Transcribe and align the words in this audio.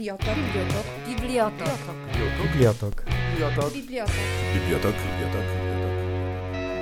Bibliotok. 0.00 0.34
Bibliotok. 0.34 0.86
Bibliotok. 1.06 1.68
Bibliotok. 2.42 3.04
Bibliotok. 3.34 3.72
Bibliotok. 3.72 4.10
Bibliotok. 4.54 4.94
Bibliotok. 4.94 5.44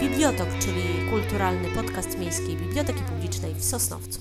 Bibliotok, 0.00 0.48
czyli 0.58 1.10
kulturalny 1.10 1.68
podcast 1.74 2.18
Miejskiej 2.18 2.56
Biblioteki 2.56 3.02
Publicznej 3.02 3.54
w 3.54 3.64
Sosnowcu. 3.64 4.20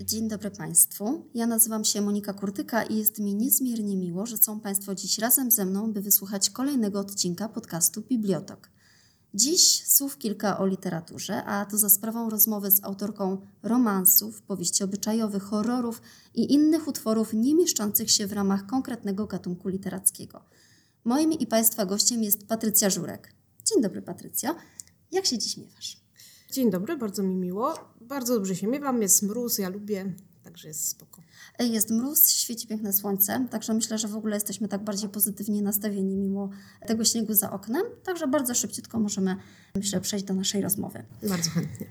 Dzień 0.00 0.28
dobry 0.28 0.50
Państwu. 0.50 1.28
Ja 1.34 1.46
nazywam 1.46 1.84
się 1.84 2.00
Monika 2.00 2.32
Kurtyka 2.32 2.82
i 2.82 2.96
jest 2.96 3.18
mi 3.18 3.34
niezmiernie 3.34 3.96
miło, 3.96 4.26
że 4.26 4.36
są 4.36 4.60
Państwo 4.60 4.94
dziś 4.94 5.18
razem 5.18 5.50
ze 5.50 5.64
mną, 5.64 5.92
by 5.92 6.00
wysłuchać 6.00 6.50
kolejnego 6.50 6.98
odcinka 6.98 7.48
podcastu 7.48 8.02
Bibliotok. 8.02 8.73
Dziś 9.36 9.86
słów 9.86 10.18
kilka 10.18 10.58
o 10.58 10.66
literaturze, 10.66 11.44
a 11.44 11.64
to 11.64 11.78
za 11.78 11.88
sprawą 11.88 12.30
rozmowy 12.30 12.70
z 12.70 12.84
autorką 12.84 13.46
romansów, 13.62 14.42
powieści 14.42 14.84
obyczajowych, 14.84 15.42
horrorów 15.42 16.02
i 16.34 16.52
innych 16.52 16.88
utworów 16.88 17.32
nie 17.32 17.54
mieszczących 17.54 18.10
się 18.10 18.26
w 18.26 18.32
ramach 18.32 18.66
konkretnego 18.66 19.26
gatunku 19.26 19.68
literackiego. 19.68 20.44
Moim 21.04 21.32
i 21.32 21.46
Państwa 21.46 21.86
gościem 21.86 22.22
jest 22.22 22.46
Patrycja 22.46 22.90
Żurek. 22.90 23.34
Dzień 23.64 23.82
dobry 23.82 24.02
Patrycja. 24.02 24.54
Jak 25.12 25.26
się 25.26 25.38
dziś 25.38 25.56
miewasz? 25.56 26.00
Dzień 26.52 26.70
dobry, 26.70 26.96
bardzo 26.96 27.22
mi 27.22 27.34
miło. 27.34 27.74
Bardzo 28.00 28.34
dobrze 28.34 28.56
się 28.56 28.66
miewam, 28.66 29.02
jest 29.02 29.22
mróz, 29.22 29.58
ja 29.58 29.68
lubię, 29.68 30.14
także 30.54 30.68
jest 30.68 30.88
spoko. 30.88 31.22
Jest 31.58 31.90
mróz, 31.90 32.30
świeci 32.30 32.66
piękne 32.66 32.92
słońce, 32.92 33.46
także 33.50 33.74
myślę, 33.74 33.98
że 33.98 34.08
w 34.08 34.16
ogóle 34.16 34.36
jesteśmy 34.36 34.68
tak 34.68 34.84
bardziej 34.84 35.08
pozytywnie 35.08 35.62
nastawieni 35.62 36.16
mimo 36.16 36.50
tego 36.86 37.04
śniegu 37.04 37.34
za 37.34 37.50
oknem, 37.52 37.82
także 38.04 38.26
bardzo 38.26 38.54
szybciutko 38.54 39.00
możemy, 39.00 39.36
myślę, 39.74 40.00
przejść 40.00 40.24
do 40.24 40.34
naszej 40.34 40.62
rozmowy. 40.62 41.04
Bardzo 41.22 41.50
chętnie. 41.50 41.86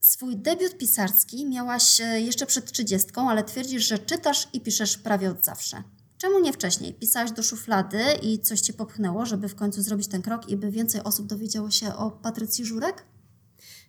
Swój 0.00 0.36
debiut 0.36 0.78
pisarski 0.78 1.46
miałaś 1.46 2.00
e, 2.00 2.20
jeszcze 2.20 2.46
przed 2.46 2.72
trzydziestką, 2.72 3.30
ale 3.30 3.44
twierdzisz, 3.44 3.88
że 3.88 3.98
czytasz 3.98 4.48
i 4.52 4.60
piszesz 4.60 4.98
prawie 4.98 5.30
od 5.30 5.44
zawsze. 5.44 5.82
Czemu 6.18 6.40
nie 6.40 6.52
wcześniej? 6.52 6.94
Pisałaś 6.94 7.32
do 7.32 7.42
szuflady 7.42 8.00
i 8.22 8.38
coś 8.38 8.60
cię 8.60 8.72
popchnęło, 8.72 9.26
żeby 9.26 9.48
w 9.48 9.54
końcu 9.54 9.82
zrobić 9.82 10.08
ten 10.08 10.22
krok 10.22 10.48
i 10.48 10.56
by 10.56 10.70
więcej 10.70 11.02
osób 11.02 11.26
dowiedziało 11.26 11.70
się 11.70 11.94
o 11.94 12.10
Patrycji 12.10 12.64
Żurek? 12.64 13.04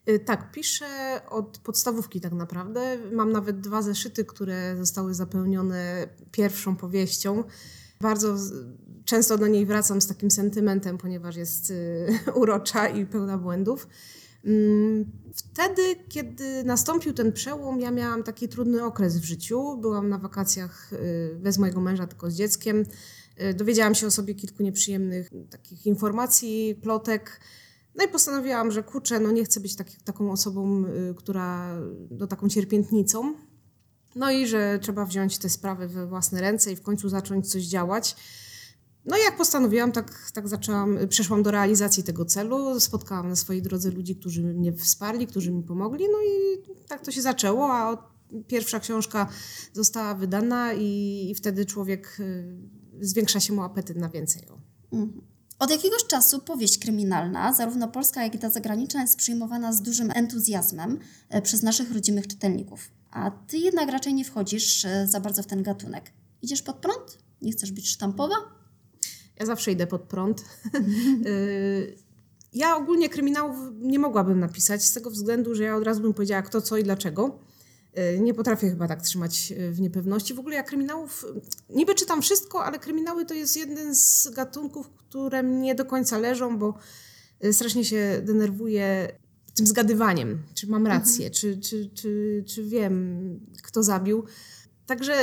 Y, 0.08 0.19
Tak, 0.19 0.52
piszę 0.52 1.22
od 1.30 1.58
podstawówki 1.58 2.22
tak 2.22 2.33
naprawdę. 2.33 2.97
Mam 3.11 3.31
nawet 3.31 3.59
dwa 3.59 3.81
zeszyty, 3.81 4.25
które 4.25 4.78
zostały 4.78 5.14
zapełnione 5.14 6.08
pierwszą 6.31 6.75
powieścią. 6.75 7.44
Bardzo 8.02 8.36
często 9.06 9.38
do 9.38 9.47
niej 9.47 9.66
wracam 9.66 10.02
z 10.02 10.08
takim 10.08 10.31
sentymentem, 10.31 10.97
ponieważ 10.97 11.36
jest 11.36 11.72
y, 11.72 12.08
urocza 12.41 12.88
i 12.88 13.06
pełna 13.06 13.38
błędów. 13.38 13.88
Mm, 14.45 15.11
Wtedy, 15.36 15.81
kiedy 16.09 16.63
nastąpił 16.63 17.13
ten 17.13 17.31
przełom, 17.34 17.80
ja 17.81 17.91
miałam 17.91 18.23
taki 18.23 18.47
trudny 18.50 18.84
okres 18.84 19.17
w 19.19 19.23
życiu. 19.23 19.78
Byłam 19.78 20.09
na 20.09 20.17
wakacjach 20.17 20.94
y, 20.94 21.38
bez 21.39 21.58
mojego 21.58 21.81
męża, 21.81 22.08
tylko 22.08 22.31
z 22.31 22.36
dzieckiem. 22.36 22.86
Dowiedziałam 23.56 23.95
się 23.95 24.08
o 24.08 24.11
sobie 24.11 24.36
kilku 24.36 24.63
nieprzyjemnych 24.63 25.30
takich 25.50 25.86
informacji, 25.86 26.80
plotek. 26.84 27.39
No 27.95 28.06
i 28.06 28.08
postanowiłam, 28.08 28.72
że 28.72 28.84
kurczę, 28.84 29.20
no 29.20 29.32
nie 29.32 29.44
chcę 29.44 29.59
być 29.59 29.76
taki, 29.76 29.98
taką 30.04 30.32
osobą, 30.32 30.86
y, 30.86 31.16
która, 31.16 31.80
no 32.12 32.28
taką 32.28 32.50
cierpiętnicą. 32.50 33.34
No 34.16 34.31
i 34.31 34.48
że 34.48 34.80
trzeba 34.81 35.06
wziąć 35.06 35.38
te 35.38 35.50
sprawy 35.50 35.88
we 35.88 36.08
własne 36.08 36.42
ręce 36.42 36.72
i 36.72 36.76
w 36.76 36.81
końcu 36.81 37.09
zacząć 37.09 37.52
coś 37.52 37.64
działać. 37.64 38.16
No 39.06 39.18
i 39.18 39.20
jak 39.22 39.38
postanowiłam, 39.38 39.92
tak, 39.92 40.31
tak 40.34 40.48
zaczęłam, 40.48 40.98
przeszłam 41.09 41.44
do 41.44 41.52
realizacji 41.52 42.04
tego 42.04 42.26
celu. 42.26 42.80
Spotkałam 42.80 43.30
na 43.30 43.36
swojej 43.36 43.62
drodze 43.62 43.92
ludzi, 43.92 44.16
którzy 44.16 44.44
mnie 44.44 44.74
wsparli, 44.74 45.28
którzy 45.28 45.52
mi 45.52 45.64
pomogli. 45.64 46.06
No 46.12 46.18
i 46.22 46.62
tak 46.88 47.06
to 47.06 47.12
się 47.12 47.22
zaczęło, 47.22 47.74
a 47.74 48.12
pierwsza 48.48 48.80
książka 48.80 49.30
została 49.74 50.14
wydana 50.14 50.74
i, 50.74 51.28
i 51.31 51.36
wtedy 51.36 51.66
człowiek, 51.66 52.18
y, 52.20 52.58
zwiększa 53.02 53.40
się 53.40 53.53
mu 53.53 53.62
apetyt 53.62 53.98
na 53.98 54.09
więcej. 54.09 54.48
Mhm. 54.92 55.22
Od 55.60 55.72
jakiegoś 55.72 56.06
czasu 56.06 56.40
powieść 56.40 56.78
kryminalna, 56.78 57.54
zarówno 57.54 57.88
polska, 57.88 58.24
jak 58.24 58.36
i 58.36 58.40
ta 58.40 58.50
zagraniczna, 58.50 59.02
jest 59.02 59.18
przyjmowana 59.18 59.74
z 59.74 59.81
dużym 59.81 60.12
entuzjazmem 60.16 61.00
e, 61.30 61.42
przez 61.42 61.64
naszych 61.64 61.94
rodzimych 61.94 62.28
czytelników. 62.28 62.92
A 63.12 63.31
ty 63.31 63.58
jednak 63.58 63.90
raczej 63.90 64.14
nie 64.14 64.25
wchodzisz 64.25 64.86
e, 64.86 65.08
za 65.08 65.19
bardzo 65.19 65.44
w 65.44 65.48
ten 65.48 65.64
gatunek. 65.64 66.12
Idziesz 66.42 66.62
pod 66.62 66.75
prąd? 66.75 67.18
Nie 67.42 67.52
chcesz 67.52 67.72
być 67.72 67.90
sztampowa? 67.90 68.36
Ja 69.40 69.46
zawsze 69.46 69.72
idę 69.72 69.88
pod 69.88 70.02
prąd. 70.02 70.44
Y, 71.25 71.98
ja 72.53 72.75
ogólnie 72.75 73.09
kryminałów 73.09 73.58
nie 73.80 74.00
mogłabym 74.00 74.40
napisać 74.40 74.84
z 74.84 74.94
tego 74.94 75.12
względu, 75.12 75.56
że 75.56 75.64
ja 75.64 75.75
od 75.75 75.84
razu 75.84 76.02
bym 76.02 76.14
powiedziała 76.14 76.42
kto, 76.42 76.62
co 76.62 76.78
i 76.78 76.84
dlaczego. 76.84 77.40
Y, 77.97 78.19
Nie 78.19 78.33
potrafię 78.33 78.69
chyba 78.69 78.88
tak 78.88 79.01
trzymać 79.01 79.51
y, 79.51 79.72
w 79.72 79.81
niepewności. 79.81 80.33
W 80.33 80.39
ogóle 80.39 80.55
ja 80.55 80.63
kryminałów, 80.63 81.25
niby 81.69 81.95
czytam 81.95 82.22
wszystko, 82.22 82.66
ale 82.66 82.79
kryminały 82.79 83.25
to 83.25 83.33
jest 83.33 83.57
jeden 83.57 83.95
z 83.95 84.29
gatunków, 84.29 84.89
które 84.89 85.44
mnie 85.44 85.75
do 85.75 85.85
końca 85.85 86.17
leżą, 86.17 86.57
bo 86.57 86.73
y, 87.44 87.53
strasznie 87.53 87.85
się 87.85 88.22
denerwuję 88.23 89.11
tym 89.55 89.67
zgadywaniem, 89.67 90.44
czy 90.53 90.67
mam 90.67 90.88
rację, 90.88 91.29
czy, 91.31 91.57
czy, 91.57 91.89
czy, 91.94 92.44
czy 92.47 92.63
wiem, 92.63 93.39
kto 93.63 93.83
zabił. 93.83 94.23
Także 94.85 95.13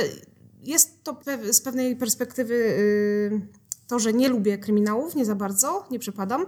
jest 0.63 1.03
to 1.03 1.19
z 1.51 1.61
pewnej 1.61 1.95
perspektywy 1.95 2.53
y, 2.53 3.41
to, 3.87 3.99
że 3.99 4.13
nie 4.13 4.29
lubię 4.29 4.57
kryminałów, 4.57 5.15
nie 5.15 5.25
za 5.25 5.35
bardzo, 5.35 5.87
nie 5.91 5.99
przepadam. 5.99 6.45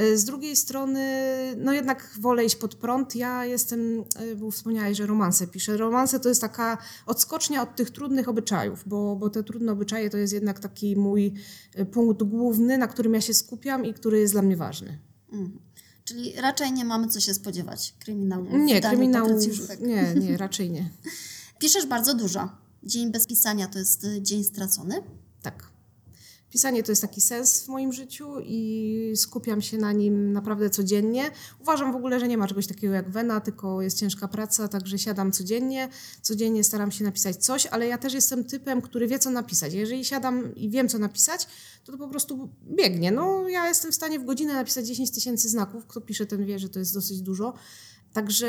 Y, 0.00 0.18
Z 0.18 0.24
drugiej 0.24 0.56
strony, 0.56 1.04
no 1.56 1.72
jednak 1.72 2.10
wolę 2.20 2.44
iść 2.44 2.56
pod 2.56 2.74
prąd. 2.74 3.16
Ja 3.16 3.44
jestem, 3.44 4.04
y, 4.20 4.36
bo 4.36 4.50
wspomniałeś, 4.50 4.96
że 4.98 5.06
romanse 5.06 5.46
piszę. 5.46 5.76
Romanse 5.76 6.20
to 6.20 6.28
jest 6.28 6.40
taka 6.40 6.78
odskocznia 7.06 7.62
od 7.62 7.76
tych 7.76 7.90
trudnych 7.90 8.28
obyczajów, 8.28 8.82
bo, 8.86 9.16
bo 9.16 9.30
te 9.30 9.44
trudne 9.44 9.72
obyczaje 9.72 10.10
to 10.10 10.16
jest 10.16 10.32
jednak 10.32 10.60
taki 10.60 10.96
mój 10.96 11.34
y, 11.78 11.84
punkt 11.84 12.22
główny, 12.22 12.78
na 12.78 12.86
którym 12.86 13.14
ja 13.14 13.20
się 13.20 13.34
skupiam 13.34 13.84
i 13.84 13.94
który 13.94 14.18
jest 14.18 14.34
dla 14.34 14.42
mnie 14.42 14.56
ważny. 14.56 14.98
Mhm. 15.32 15.58
Czyli 16.04 16.32
raczej 16.40 16.72
nie 16.72 16.84
mamy 16.84 17.08
co 17.08 17.20
się 17.20 17.34
spodziewać 17.34 17.94
kryminału. 17.98 18.56
Nie, 18.56 18.80
kryminałów, 18.80 19.42
Żurek. 19.42 19.80
nie, 19.80 20.14
nie, 20.14 20.36
raczej 20.46 20.70
nie. 20.70 20.90
Piszesz 21.58 21.86
bardzo 21.86 22.14
dużo. 22.14 22.48
Dzień 22.82 23.12
bez 23.12 23.26
pisania 23.26 23.66
to 23.66 23.78
jest 23.78 24.04
e, 24.04 24.22
dzień 24.22 24.44
stracony. 24.44 25.02
Tak. 25.42 25.75
Pisanie 26.50 26.82
to 26.82 26.92
jest 26.92 27.02
taki 27.02 27.20
sens 27.20 27.62
w 27.62 27.68
moim 27.68 27.92
życiu 27.92 28.40
i 28.40 29.12
skupiam 29.16 29.62
się 29.62 29.78
na 29.78 29.92
nim 29.92 30.32
naprawdę 30.32 30.70
codziennie. 30.70 31.30
Uważam 31.60 31.92
w 31.92 31.96
ogóle, 31.96 32.20
że 32.20 32.28
nie 32.28 32.38
ma 32.38 32.48
czegoś 32.48 32.66
takiego 32.66 32.94
jak 32.94 33.10
wena, 33.10 33.40
tylko 33.40 33.82
jest 33.82 33.98
ciężka 33.98 34.28
praca, 34.28 34.68
także 34.68 34.98
siadam 34.98 35.32
codziennie. 35.32 35.88
Codziennie 36.22 36.64
staram 36.64 36.90
się 36.90 37.04
napisać 37.04 37.36
coś, 37.36 37.66
ale 37.66 37.86
ja 37.86 37.98
też 37.98 38.14
jestem 38.14 38.44
typem, 38.44 38.82
który 38.82 39.06
wie, 39.06 39.18
co 39.18 39.30
napisać. 39.30 39.72
Jeżeli 39.72 40.04
siadam 40.04 40.54
i 40.54 40.70
wiem, 40.70 40.88
co 40.88 40.98
napisać, 40.98 41.46
to 41.84 41.92
to 41.92 41.98
po 41.98 42.08
prostu 42.08 42.48
biegnie. 42.62 43.12
No, 43.12 43.48
ja 43.48 43.68
jestem 43.68 43.92
w 43.92 43.94
stanie 43.94 44.18
w 44.18 44.24
godzinę 44.24 44.54
napisać 44.54 44.86
10 44.86 45.10
tysięcy 45.10 45.48
znaków. 45.48 45.86
Kto 45.86 46.00
pisze, 46.00 46.26
ten 46.26 46.46
wie, 46.46 46.58
że 46.58 46.68
to 46.68 46.78
jest 46.78 46.94
dosyć 46.94 47.20
dużo. 47.20 47.54
Także 48.16 48.46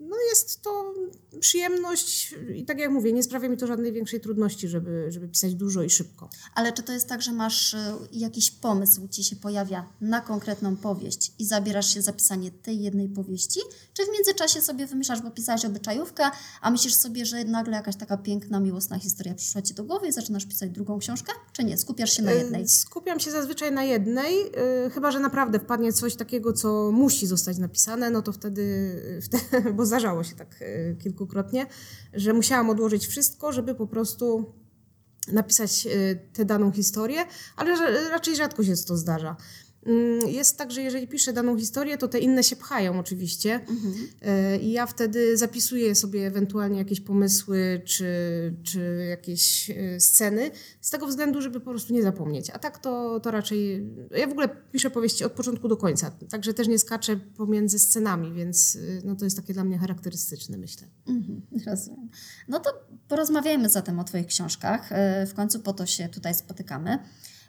no 0.00 0.16
jest 0.30 0.62
to 0.62 0.94
przyjemność 1.40 2.34
i 2.54 2.64
tak 2.64 2.78
jak 2.78 2.90
mówię, 2.90 3.12
nie 3.12 3.22
sprawia 3.22 3.48
mi 3.48 3.56
to 3.56 3.66
żadnej 3.66 3.92
większej 3.92 4.20
trudności, 4.20 4.68
żeby, 4.68 5.06
żeby 5.08 5.28
pisać 5.28 5.54
dużo 5.54 5.82
i 5.82 5.90
szybko. 5.90 6.28
Ale 6.54 6.72
czy 6.72 6.82
to 6.82 6.92
jest 6.92 7.08
tak, 7.08 7.22
że 7.22 7.32
masz 7.32 7.74
e, 7.74 7.96
jakiś 8.12 8.50
pomysł, 8.50 9.08
ci 9.08 9.24
się 9.24 9.36
pojawia 9.36 9.88
na 10.00 10.20
konkretną 10.20 10.76
powieść 10.76 11.32
i 11.38 11.44
zabierasz 11.44 11.94
się 11.94 12.02
za 12.02 12.12
pisanie 12.12 12.50
tej 12.50 12.82
jednej 12.82 13.08
powieści? 13.08 13.60
Czy 13.94 14.02
w 14.04 14.12
międzyczasie 14.12 14.60
sobie 14.60 14.86
wymyślasz, 14.86 15.22
bo 15.22 15.30
pisałaś 15.30 15.64
obyczajówkę, 15.64 16.24
a 16.60 16.70
myślisz 16.70 16.94
sobie, 16.94 17.26
że 17.26 17.44
nagle 17.44 17.76
jakaś 17.76 17.96
taka 17.96 18.16
piękna, 18.16 18.60
miłosna 18.60 18.98
historia 18.98 19.34
przyszła 19.34 19.62
ci 19.62 19.74
do 19.74 19.84
głowy 19.84 20.08
i 20.08 20.12
zaczynasz 20.12 20.46
pisać 20.46 20.70
drugą 20.70 20.98
książkę? 20.98 21.32
Czy 21.52 21.64
nie? 21.64 21.78
Skupiasz 21.78 22.12
się 22.12 22.22
na 22.22 22.32
jednej? 22.32 22.62
Y, 22.62 22.68
Skupiam 22.68 23.20
się 23.20 23.30
zazwyczaj 23.30 23.72
na 23.72 23.84
jednej, 23.84 24.34
y, 24.86 24.90
chyba 24.90 25.10
że 25.10 25.20
naprawdę 25.20 25.58
wpadnie 25.58 25.92
coś 25.92 26.16
takiego, 26.16 26.52
co 26.52 26.90
musi 26.92 27.26
zostać 27.26 27.58
napisane, 27.58 28.10
no 28.10 28.22
to 28.22 28.32
wtedy, 28.32 28.53
wtedy 29.22 29.72
bo 29.76 29.86
zdarzało 29.86 30.24
się 30.24 30.36
tak 30.36 30.62
y, 30.62 30.96
kilkukrotnie, 31.02 31.66
że 32.12 32.32
musiałam 32.32 32.70
odłożyć 32.70 33.06
wszystko, 33.06 33.52
żeby 33.52 33.74
po 33.74 33.86
prostu 33.86 34.54
napisać 35.32 35.86
y, 35.86 36.28
tę 36.32 36.44
daną 36.44 36.72
historię, 36.72 37.24
ale 37.56 37.76
ra- 37.76 38.08
raczej 38.08 38.36
rzadko 38.36 38.64
się 38.64 38.72
to 38.88 38.96
zdarza. 38.96 39.36
Mm, 39.86 40.28
Jest 40.28 40.58
tak, 40.58 40.70
że 40.72 40.82
jeżeli 40.82 41.08
piszę 41.08 41.32
daną 41.32 41.58
historię, 41.58 41.98
to 41.98 42.08
te 42.08 42.18
inne 42.18 42.42
się 42.44 42.56
pchają 42.56 42.98
oczywiście 42.98 43.60
Y, 44.54 44.58
i 44.58 44.72
ja 44.72 44.86
wtedy 44.86 45.36
zapisuję 45.36 45.94
sobie 45.94 46.26
ewentualnie 46.26 46.78
jakieś 46.78 47.00
pomysły 47.00 47.82
czy, 47.84 48.06
czy 48.62 49.06
jakieś 49.10 49.70
y, 49.70 49.96
sceny 50.00 50.50
z 50.80 50.90
tego 50.90 51.06
względu, 51.06 51.40
żeby 51.42 51.60
po 51.60 51.70
prostu 51.70 51.94
nie 51.94 52.02
zapomnieć. 52.02 52.50
A 52.50 52.58
tak 52.58 52.78
to, 52.78 53.20
to 53.20 53.30
raczej... 53.30 53.86
Ja 54.10 54.26
w 54.26 54.30
ogóle 54.30 54.48
piszę 54.72 54.90
powieści 54.90 55.24
od 55.24 55.32
początku 55.32 55.68
do 55.68 55.76
końca, 55.76 56.10
także 56.30 56.54
też 56.54 56.68
nie 56.68 56.78
skaczę 56.78 57.16
pomiędzy 57.16 57.78
scenami, 57.78 58.32
więc 58.32 58.74
y, 58.74 59.02
no, 59.04 59.16
to 59.16 59.24
jest 59.24 59.36
takie 59.36 59.54
dla 59.54 59.64
mnie 59.64 59.78
charakterystyczne, 59.78 60.58
myślę. 60.58 60.86
Mhm, 61.08 61.42
rozumiem. 61.66 62.08
No 62.48 62.60
to 62.60 62.70
porozmawiajmy 63.08 63.68
zatem 63.68 63.98
o 64.00 64.04
Twoich 64.04 64.26
książkach. 64.26 64.92
E, 64.92 65.26
W 65.26 65.34
końcu 65.34 65.60
po 65.60 65.72
to 65.72 65.86
się 65.86 66.08
tutaj 66.08 66.34
spotykamy. 66.34 66.98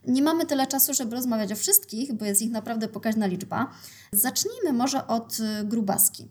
Nie 0.08 0.22
mamy 0.22 0.46
tyle 0.46 0.68
czasu, 0.68 0.94
żeby 0.94 1.16
rozmawiać 1.16 1.52
o 1.52 1.56
wszystkich, 1.56 2.14
bo 2.14 2.26
jest 2.26 2.42
ich 2.42 2.52
naprawdę 2.52 2.88
pokaźna 2.88 3.26
liczba. 3.26 3.72
Zacznijmy 4.12 4.74
może 4.74 5.08
od 5.08 5.38
e, 5.40 5.64
Grubaski. 5.64 6.28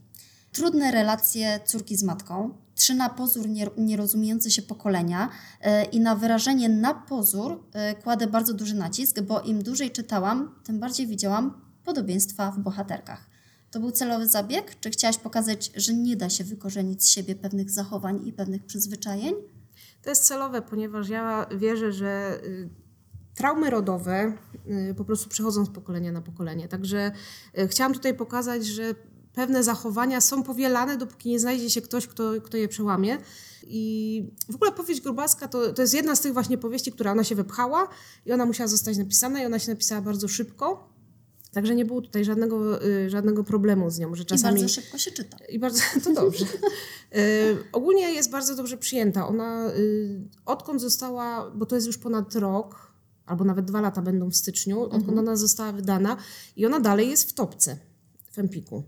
trudne 0.53 0.91
relacje 0.91 1.61
córki 1.65 1.97
z 1.97 2.03
matką, 2.03 2.55
trzy 2.75 2.95
na 2.95 3.09
pozór 3.09 3.49
nierozumiejące 3.77 4.51
się 4.51 4.63
pokolenia 4.63 5.29
e, 5.61 5.85
i 5.85 6.01
na 6.01 6.17
wyrażenie 6.17 6.69
na 6.69 6.95
pozór 6.95 7.65
e, 7.73 7.95
kładę 7.95 8.27
bardzo 8.27 8.55
duży 8.55 8.75
nacisk, 8.75 9.21
bo 9.21 9.41
im 9.41 9.63
dłużej 9.63 9.91
czytałam, 9.91 10.55
tym 10.65 10.79
bardziej 10.81 11.07
widziałam 11.07 11.61
podobieństwa 11.85 12.51
w 12.51 12.59
bohaterkach. 12.59 13.31
To 13.71 13.81
był 13.81 13.91
celowy 13.91 14.29
zabieg? 14.29 14.81
Czy 14.81 14.91
chciałaś 14.91 15.19
pokazać, 15.19 15.73
że 15.77 15.95
nie 15.95 16.17
da 16.17 16.31
się 16.31 16.45
wykorzenić 16.45 17.05
z 17.05 17.09
siebie 17.09 17.35
pewnych 17.35 17.71
zachowań 17.71 18.27
i 18.27 18.33
pewnych 18.33 18.65
przyzwyczajeń? 18.67 19.35
To 20.03 20.11
jest 20.11 20.25
celowe, 20.25 20.63
ponieważ 20.63 21.09
ja 21.09 21.47
wierzę, 21.59 21.93
że 21.93 22.41
y, 22.45 22.69
traumy 23.35 23.71
rodowe 23.71 24.33
y, 24.91 24.95
po 24.95 25.05
prostu 25.05 25.29
przechodzą 25.29 25.65
z 25.65 25.71
pokolenia 25.71 26.13
na 26.13 26.23
pokolenie. 26.23 26.69
Także 26.69 27.13
y, 27.59 27.69
chciałam 27.69 27.95
tutaj 27.95 28.15
pokazać, 28.15 28.67
że 28.67 28.95
pewne 29.35 29.65
zachowania 29.65 30.21
są 30.21 30.43
powielane, 30.43 30.97
dopóki 30.99 31.29
nie 31.29 31.41
znajdzie 31.41 31.71
się 31.71 31.83
ktoś, 31.83 32.07
kto, 32.07 32.33
kto 32.45 32.57
je 32.57 32.69
przełamie. 32.69 33.19
I 33.67 34.25
w 34.51 34.55
ogóle 34.55 34.73
powieść 34.73 35.01
Grubaska 35.01 35.49
to, 35.49 35.73
to 35.73 35.83
jest 35.83 35.95
jedna 35.95 36.17
z 36.17 36.21
tych 36.21 36.33
właśnie 36.33 36.59
powieści, 36.59 36.93
która 36.93 37.13
ona 37.13 37.25
się 37.25 37.35
wypchała 37.35 37.89
i 38.27 38.33
ona 38.33 38.47
musiała 38.47 38.69
zostać 38.69 38.97
napisana 38.97 39.43
i 39.43 39.47
ona 39.47 39.59
się 39.59 39.71
napisała 39.71 40.01
bardzo 40.01 40.29
szybko. 40.29 40.95
Także 41.53 41.75
nie 41.75 41.85
było 41.85 42.01
tutaj 42.01 42.25
żadnego, 42.25 42.85
y, 42.85 43.11
żadnego 43.11 43.45
problemu 43.45 43.91
z 43.91 43.99
nią, 43.99 44.15
że 44.15 44.25
czasami... 44.25 44.59
I 44.59 44.63
bardzo 44.63 44.75
szybko 44.75 44.99
się 44.99 45.11
czyta. 45.11 45.37
I 45.49 45.59
bardzo, 45.59 45.81
to 46.05 46.13
dobrze. 46.13 46.45
y, 47.15 47.57
ogólnie 47.73 48.13
jest 48.13 48.31
bardzo 48.31 48.57
dobrze 48.57 48.77
przyjęta. 48.77 49.29
Ona 49.29 49.71
y, 49.77 50.21
odkąd 50.47 50.81
została, 50.81 51.51
bo 51.51 51.67
to 51.67 51.75
jest 51.75 51.87
już 51.87 51.99
ponad 51.99 52.35
rok, 52.35 52.94
albo 53.27 53.45
nawet 53.45 53.65
dwa 53.65 53.81
lata 53.81 54.03
będą 54.03 54.31
w 54.31 54.37
styczniu, 54.37 54.83
odkąd 54.83 55.03
mhm. 55.03 55.19
ona 55.19 55.37
została 55.37 55.73
wydana 55.73 56.17
i 56.57 56.67
ona 56.67 56.81
dalej 56.81 57.11
jest 57.11 57.31
w 57.31 57.33
topce 57.33 57.79
w 58.31 58.39
Empiku. 58.39 58.85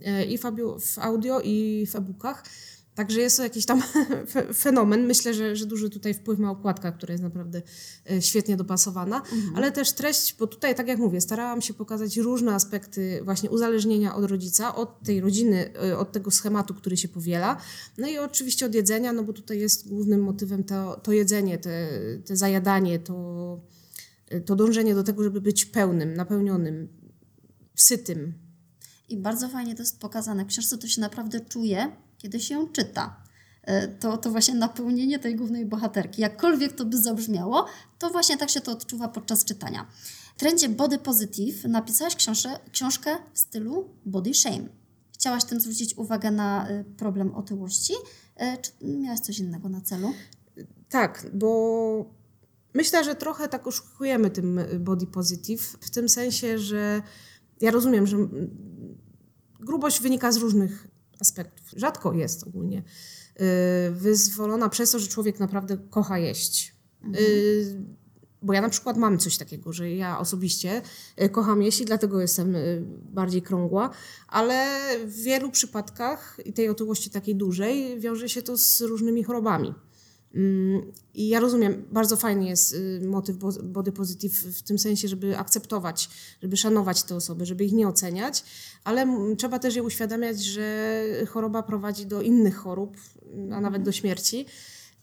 Y, 0.00 0.24
I 0.24 0.38
w, 0.38 0.42
w 0.80 0.98
audio, 0.98 1.40
i 1.40 1.86
w 1.86 1.96
e-bookach. 1.96 2.44
Także 2.94 3.20
jest 3.20 3.36
to 3.36 3.42
jakiś 3.42 3.66
tam 3.66 3.82
fenomen. 4.54 5.06
Myślę, 5.06 5.34
że, 5.34 5.56
że 5.56 5.66
duży 5.66 5.90
tutaj 5.90 6.14
wpływ 6.14 6.38
ma 6.38 6.50
okładka, 6.50 6.92
która 6.92 7.12
jest 7.12 7.24
naprawdę 7.24 7.62
e, 8.10 8.22
świetnie 8.22 8.56
dopasowana, 8.56 9.16
mhm. 9.16 9.56
ale 9.56 9.72
też 9.72 9.92
treść, 9.92 10.36
bo 10.38 10.46
tutaj, 10.46 10.74
tak 10.74 10.88
jak 10.88 10.98
mówię, 10.98 11.20
starałam 11.20 11.62
się 11.62 11.74
pokazać 11.74 12.16
różne 12.16 12.54
aspekty 12.54 13.20
właśnie 13.24 13.50
uzależnienia 13.50 14.14
od 14.14 14.24
rodzica, 14.24 14.74
od 14.74 15.02
tej 15.02 15.20
rodziny, 15.20 15.70
e, 15.82 15.98
od 15.98 16.12
tego 16.12 16.30
schematu, 16.30 16.74
który 16.74 16.96
się 16.96 17.08
powiela, 17.08 17.56
no 17.98 18.08
i 18.08 18.18
oczywiście 18.18 18.66
od 18.66 18.74
jedzenia, 18.74 19.12
no 19.12 19.22
bo 19.22 19.32
tutaj 19.32 19.58
jest 19.58 19.88
głównym 19.88 20.22
motywem 20.22 20.64
to, 20.64 21.00
to 21.02 21.12
jedzenie, 21.12 21.58
te, 21.58 21.88
te 22.24 22.36
zajadanie, 22.36 22.98
to, 22.98 23.60
to 24.46 24.56
dążenie 24.56 24.94
do 24.94 25.02
tego, 25.02 25.24
żeby 25.24 25.40
być 25.40 25.64
pełnym, 25.64 26.14
napełnionym, 26.14 26.88
sytym. 27.74 28.34
I 29.08 29.16
bardzo 29.16 29.48
fajnie 29.48 29.74
to 29.74 29.82
jest 29.82 30.00
pokazane. 30.00 30.44
W 30.44 30.48
książce 30.48 30.78
to 30.78 30.88
się 30.88 31.00
naprawdę 31.00 31.40
czuje, 31.40 31.92
kiedy 32.24 32.40
się 32.40 32.68
czyta. 32.72 33.16
E, 33.62 33.88
to, 33.88 34.16
to 34.16 34.30
właśnie 34.30 34.54
napełnienie 34.54 35.18
tej 35.18 35.36
głównej 35.36 35.66
bohaterki. 35.66 36.22
Jakkolwiek 36.22 36.72
to 36.72 36.84
by 36.84 36.98
zabrzmiało, 36.98 37.66
to 37.98 38.10
właśnie 38.10 38.36
tak 38.36 38.50
się 38.50 38.60
to 38.60 38.72
odczuwa 38.72 39.08
podczas 39.08 39.44
czytania. 39.44 39.86
W 40.36 40.40
trendzie 40.40 40.68
Body 40.68 40.98
Positive 40.98 41.64
napisałaś 41.64 42.16
książkę, 42.16 42.58
książkę 42.72 43.16
w 43.32 43.38
stylu 43.38 43.88
Body 44.06 44.34
Shame. 44.34 44.68
Chciałaś 45.12 45.44
tym 45.44 45.60
zwrócić 45.60 45.98
uwagę 45.98 46.30
na 46.30 46.68
e, 46.68 46.84
problem 46.84 47.34
otyłości, 47.34 47.94
e, 48.36 48.58
czy 48.58 48.70
miałaś 48.82 49.20
coś 49.20 49.38
innego 49.38 49.68
na 49.68 49.80
celu? 49.80 50.12
Tak, 50.88 51.26
bo 51.34 52.10
myślę, 52.74 53.04
że 53.04 53.14
trochę 53.14 53.48
tak 53.48 53.66
oszukujemy 53.66 54.30
tym 54.30 54.60
body 54.80 55.06
positive, 55.06 55.76
w 55.80 55.90
tym 55.90 56.08
sensie, 56.08 56.58
że 56.58 57.02
ja 57.60 57.70
rozumiem, 57.70 58.06
że 58.06 58.16
grubość 59.60 60.00
wynika 60.00 60.32
z 60.32 60.36
różnych 60.36 60.93
aspektów. 61.20 61.66
Rzadko 61.76 62.12
jest 62.12 62.46
ogólnie 62.46 62.78
y, 62.78 63.90
wyzwolona 63.90 64.68
przez 64.68 64.90
to, 64.90 64.98
że 64.98 65.08
człowiek 65.08 65.40
naprawdę 65.40 65.76
kocha 65.90 66.18
jeść. 66.18 66.74
Mhm. 67.02 67.24
Y, 67.24 67.84
bo 68.42 68.52
ja 68.52 68.60
na 68.60 68.68
przykład 68.68 68.96
mam 68.96 69.18
coś 69.18 69.38
takiego, 69.38 69.72
że 69.72 69.90
ja 69.90 70.18
osobiście 70.18 70.82
y, 71.22 71.28
kocham 71.28 71.62
jeść 71.62 71.80
i 71.80 71.84
dlatego 71.84 72.20
jestem 72.20 72.56
bardziej 73.12 73.42
krągła, 73.42 73.90
ale 74.28 74.66
w 75.06 75.22
wielu 75.22 75.50
przypadkach 75.50 76.40
i 76.44 76.52
tej 76.52 76.68
otyłości 76.68 77.10
takiej 77.10 77.36
dużej 77.36 78.00
wiąże 78.00 78.28
się 78.28 78.42
to 78.42 78.56
z 78.56 78.80
różnymi 78.80 79.24
chorobami. 79.24 79.74
Mm, 80.34 80.92
I 81.14 81.28
ja 81.28 81.40
rozumiem, 81.40 81.84
bardzo 81.92 82.16
fajny 82.16 82.44
jest 82.44 82.74
y, 82.74 83.00
motyw 83.04 83.36
body 83.62 83.92
positive 83.92 84.34
w 84.34 84.62
tym 84.62 84.78
sensie, 84.78 85.08
żeby 85.08 85.38
akceptować, 85.38 86.10
żeby 86.42 86.56
szanować 86.56 87.02
te 87.02 87.16
osoby, 87.16 87.46
żeby 87.46 87.64
ich 87.64 87.72
nie 87.72 87.88
oceniać, 87.88 88.44
ale 88.84 89.06
trzeba 89.38 89.58
też 89.58 89.76
je 89.76 89.82
uświadamiać, 89.82 90.44
że 90.44 90.96
choroba 91.28 91.62
prowadzi 91.62 92.06
do 92.06 92.22
innych 92.22 92.56
chorób, 92.56 92.96
a 93.52 93.60
nawet 93.60 93.82
do 93.82 93.92
śmierci. 93.92 94.46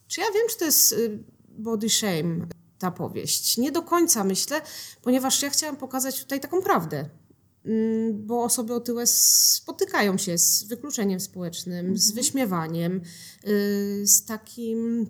Czy 0.07 0.21
ja 0.21 0.27
wiem, 0.33 0.43
czy 0.49 0.57
to 0.57 0.65
jest 0.65 0.91
y, 0.91 1.23
body 1.49 1.89
shame, 1.89 2.47
ta 2.79 2.91
powieść? 2.91 3.57
Nie 3.57 3.71
do 3.71 3.81
końca 3.81 4.23
myślę, 4.23 4.61
ponieważ 5.01 5.41
ja 5.41 5.49
chciałam 5.49 5.77
pokazać 5.77 6.19
tutaj 6.19 6.39
taką 6.39 6.61
prawdę 6.61 7.09
bo 8.13 8.43
osoby 8.43 8.73
otyłe 8.73 9.07
spotykają 9.07 10.17
się 10.17 10.37
z 10.37 10.63
wykluczeniem 10.63 11.19
społecznym, 11.19 11.97
z 11.97 12.09
mhm. 12.09 12.15
wyśmiewaniem, 12.15 13.01
y, 13.47 14.03
z 14.07 14.25
takim 14.25 15.07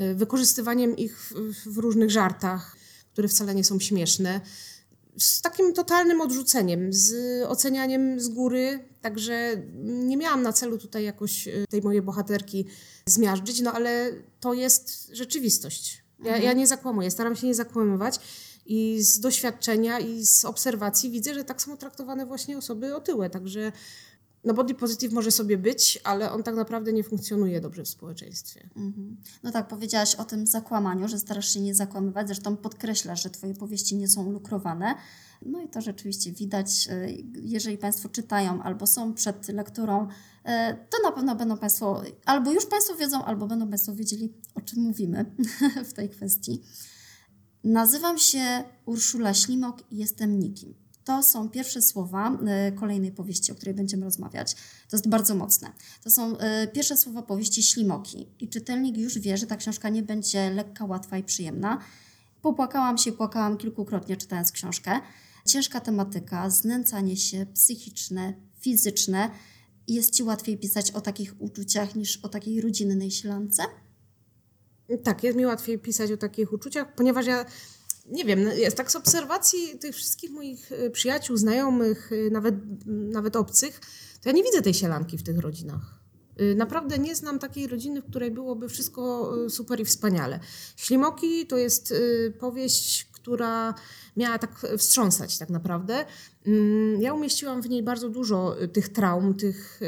Y, 0.00 0.14
wykorzystywaniem 0.14 0.96
ich 0.96 1.20
w, 1.20 1.32
w 1.66 1.78
różnych 1.78 2.10
żartach, 2.10 2.76
które 3.12 3.28
wcale 3.28 3.54
nie 3.54 3.64
są 3.64 3.80
śmieszne 3.80 4.40
z 5.18 5.42
takim 5.42 5.72
totalnym 5.72 6.20
odrzuceniem, 6.20 6.92
z 6.92 7.42
ocenianiem 7.46 8.20
z 8.20 8.28
góry, 8.28 8.84
także 9.00 9.62
nie 9.82 10.16
miałam 10.16 10.42
na 10.42 10.52
celu 10.52 10.78
tutaj 10.78 11.04
jakoś 11.04 11.48
y, 11.48 11.64
tej 11.68 11.82
mojej 11.82 12.02
bohaterki 12.02 12.66
zmiażdżyć, 13.06 13.60
no 13.60 13.72
ale 13.72 14.12
to 14.40 14.54
jest 14.54 15.10
rzeczywistość. 15.12 16.04
Ja, 16.18 16.26
mhm. 16.26 16.44
ja 16.44 16.52
nie 16.52 16.66
zakłamuję, 16.66 17.10
staram 17.10 17.36
się 17.36 17.46
nie 17.46 17.54
zakłamywać 17.54 18.20
i 18.66 19.02
z 19.02 19.20
doświadczenia 19.20 19.98
i 19.98 20.26
z 20.26 20.44
obserwacji 20.44 21.10
widzę, 21.10 21.34
że 21.34 21.44
tak 21.44 21.62
są 21.62 21.76
traktowane 21.76 22.26
właśnie 22.26 22.58
osoby 22.58 22.94
otyłe, 22.94 23.30
także 23.30 23.72
no 24.46 24.54
body 24.54 24.74
positive 24.74 25.12
może 25.12 25.30
sobie 25.30 25.58
być, 25.58 26.00
ale 26.04 26.32
on 26.32 26.42
tak 26.42 26.54
naprawdę 26.54 26.92
nie 26.92 27.04
funkcjonuje 27.04 27.60
dobrze 27.60 27.82
w 27.82 27.88
społeczeństwie. 27.88 28.68
Mhm. 28.76 29.16
No 29.42 29.52
tak, 29.52 29.68
powiedziałaś 29.68 30.14
o 30.14 30.24
tym 30.24 30.46
zakłamaniu, 30.46 31.08
że 31.08 31.18
starasz 31.18 31.54
się 31.54 31.60
nie 31.60 31.74
zakłamywać, 31.74 32.26
zresztą 32.26 32.56
podkreślasz, 32.56 33.22
że 33.22 33.30
Twoje 33.30 33.54
powieści 33.54 33.96
nie 33.96 34.08
są 34.08 34.30
lukrowane. 34.30 34.94
No 35.42 35.60
i 35.60 35.68
to 35.68 35.80
rzeczywiście 35.80 36.32
widać, 36.32 36.88
e, 36.90 37.08
jeżeli 37.42 37.78
Państwo 37.78 38.08
czytają 38.08 38.62
albo 38.62 38.86
są 38.86 39.14
przed 39.14 39.48
lekturą, 39.48 40.08
e, 40.44 40.76
to 40.90 40.96
na 41.02 41.12
pewno 41.12 41.36
będą 41.36 41.56
Państwo, 41.56 42.02
albo 42.24 42.52
już 42.52 42.66
Państwo 42.66 42.94
wiedzą, 42.94 43.24
albo 43.24 43.46
będą 43.46 43.68
Państwo 43.68 43.94
wiedzieli, 43.94 44.32
o 44.54 44.60
czym 44.60 44.82
mówimy 44.82 45.24
w 45.90 45.92
tej 45.92 46.10
kwestii. 46.10 46.62
Nazywam 47.66 48.18
się 48.18 48.64
Urszula 48.84 49.34
Ślimok 49.34 49.92
i 49.92 49.96
jestem 49.96 50.38
nikim. 50.38 50.74
To 51.04 51.22
są 51.22 51.48
pierwsze 51.48 51.82
słowa 51.82 52.38
e, 52.46 52.72
kolejnej 52.72 53.12
powieści, 53.12 53.52
o 53.52 53.54
której 53.54 53.74
będziemy 53.74 54.04
rozmawiać. 54.04 54.54
To 54.88 54.96
jest 54.96 55.08
bardzo 55.08 55.34
mocne. 55.34 55.72
To 56.02 56.10
są 56.10 56.38
e, 56.38 56.66
pierwsze 56.66 56.96
słowa 56.96 57.22
powieści 57.22 57.62
Ślimoki. 57.62 58.28
I 58.40 58.48
czytelnik 58.48 58.96
już 58.96 59.18
wie, 59.18 59.36
że 59.36 59.46
ta 59.46 59.56
książka 59.56 59.88
nie 59.88 60.02
będzie 60.02 60.50
lekka, 60.50 60.84
łatwa 60.84 61.18
i 61.18 61.22
przyjemna. 61.22 61.78
Popłakałam 62.42 62.98
się, 62.98 63.12
płakałam 63.12 63.56
kilkukrotnie 63.56 64.16
czytając 64.16 64.52
książkę. 64.52 65.00
Ciężka 65.46 65.80
tematyka, 65.80 66.50
znęcanie 66.50 67.16
się 67.16 67.46
psychiczne, 67.54 68.34
fizyczne. 68.60 69.30
Jest 69.88 70.14
Ci 70.14 70.22
łatwiej 70.22 70.58
pisać 70.58 70.90
o 70.90 71.00
takich 71.00 71.34
uczuciach 71.38 71.94
niż 71.94 72.16
o 72.16 72.28
takiej 72.28 72.60
rodzinnej 72.60 73.10
silance? 73.10 73.62
Tak, 75.04 75.24
jest 75.24 75.38
mi 75.38 75.46
łatwiej 75.46 75.78
pisać 75.78 76.12
o 76.12 76.16
takich 76.16 76.52
uczuciach, 76.52 76.94
ponieważ 76.94 77.26
ja 77.26 77.44
nie 78.08 78.24
wiem, 78.24 78.44
no, 78.44 78.52
jest 78.52 78.76
tak 78.76 78.90
z 78.90 78.96
obserwacji 78.96 79.78
tych 79.78 79.94
wszystkich 79.94 80.30
moich 80.30 80.72
y, 80.72 80.90
przyjaciół, 80.90 81.36
znajomych, 81.36 82.12
y, 82.12 82.30
nawet, 82.30 82.54
nawet 82.86 83.36
obcych, 83.36 83.80
to 84.22 84.28
ja 84.28 84.32
nie 84.32 84.42
widzę 84.42 84.62
tej 84.62 84.74
sielanki 84.74 85.18
w 85.18 85.22
tych 85.22 85.38
rodzinach. 85.38 86.00
Y, 86.40 86.54
naprawdę 86.54 86.98
nie 86.98 87.14
znam 87.14 87.38
takiej 87.38 87.66
rodziny, 87.66 88.02
w 88.02 88.10
której 88.10 88.30
byłoby 88.30 88.68
wszystko 88.68 89.32
super 89.48 89.80
i 89.80 89.84
wspaniale. 89.84 90.40
Ślimoki 90.76 91.46
to 91.46 91.56
jest 91.56 91.94
powieść, 92.38 93.04
która 93.12 93.74
miała 94.16 94.38
tak 94.38 94.66
wstrząsać 94.78 95.38
tak 95.38 95.50
naprawdę. 95.50 96.04
Mm, 96.46 97.02
ja 97.02 97.14
umieściłam 97.14 97.62
w 97.62 97.68
niej 97.68 97.82
bardzo 97.82 98.08
dużo 98.08 98.56
tych 98.72 98.88
traum, 98.88 99.34
tych 99.34 99.80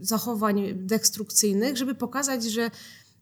zachowań 0.00 0.74
destrukcyjnych, 0.74 1.76
żeby 1.76 1.94
pokazać, 1.94 2.44
że 2.44 2.70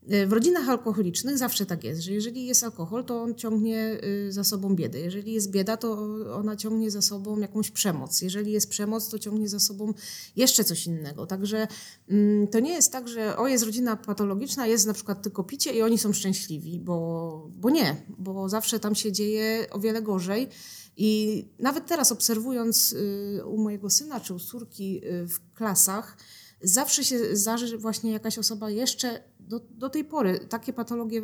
W 0.07 0.33
rodzinach 0.33 0.69
alkoholicznych 0.69 1.39
zawsze 1.39 1.67
tak 1.67 1.85
jest, 1.85 2.01
że 2.01 2.13
jeżeli 2.13 2.47
jest 2.47 2.65
alkohol, 2.65 3.05
to 3.05 3.23
on 3.23 3.35
ciągnie 3.35 3.99
y, 4.05 4.33
za 4.33 4.45
sobą 4.45 4.77
biedę. 4.77 5.01
Jeżeli 5.01 5.33
jest 5.33 5.51
bieda, 5.51 5.77
to 5.77 5.99
ona 6.35 6.57
ciągnie 6.57 6.91
za 6.91 7.03
sobą 7.03 7.39
jakąś 7.39 7.71
przemoc. 7.71 8.23
Jeżeli 8.23 8.53
jest 8.53 8.71
przemoc, 8.71 9.09
to 9.09 9.19
ciągnie 9.19 9.49
za 9.49 9.61
sobą 9.61 9.95
jeszcze 10.37 10.65
coś 10.65 10.87
innego. 10.87 11.27
Także 11.27 11.69
mm, 12.09 12.49
to 12.49 12.61
nie 12.61 12.73
jest 12.73 12.93
tak, 12.93 13.09
że 13.09 13.37
o 13.37 13.49
jest 13.49 13.65
rodzina 13.65 13.97
patologiczna, 13.97 14.67
jest 14.67 14.87
na 14.87 14.93
przykład 14.93 15.23
tylko 15.23 15.45
picie 15.45 15.73
i 15.73 15.83
oni 15.83 15.99
są 15.99 16.13
szczęśliwi, 16.13 16.81
bo, 16.81 17.51
bo 17.57 17.71
nie, 17.71 17.97
bo 18.19 18.49
zawsze 18.49 18.81
tam 18.81 18.95
się 18.95 19.13
dzieje 19.13 19.67
o 19.71 19.81
wiele 19.81 20.03
gorzej. 20.03 20.49
I 20.97 21.45
nawet 21.59 21.87
teraz 21.87 22.13
obserwując 22.13 22.93
y, 22.93 23.43
u 23.47 23.59
mojego 23.59 23.91
syna 23.91 24.21
czy 24.21 24.35
u 24.35 24.39
córki 24.39 25.05
y, 25.05 25.27
w 25.27 25.55
klasach, 25.55 26.17
zawsze 26.65 27.05
się 27.05 27.37
zdarzy 27.37 27.79
właśnie 27.79 28.13
jakaś 28.13 28.39
osoba 28.39 28.71
jeszcze 28.71 29.23
do, 29.49 29.61
do 29.61 29.91
tej 29.91 30.05
pory. 30.05 30.41
Takie 30.49 30.73
patologie 30.73 31.19
y, 31.19 31.23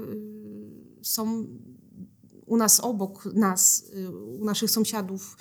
są 1.02 1.46
u 2.46 2.56
nas 2.56 2.80
obok 2.80 3.24
nas, 3.34 3.84
u 4.40 4.44
naszych 4.44 4.70
sąsiadów, 4.70 5.36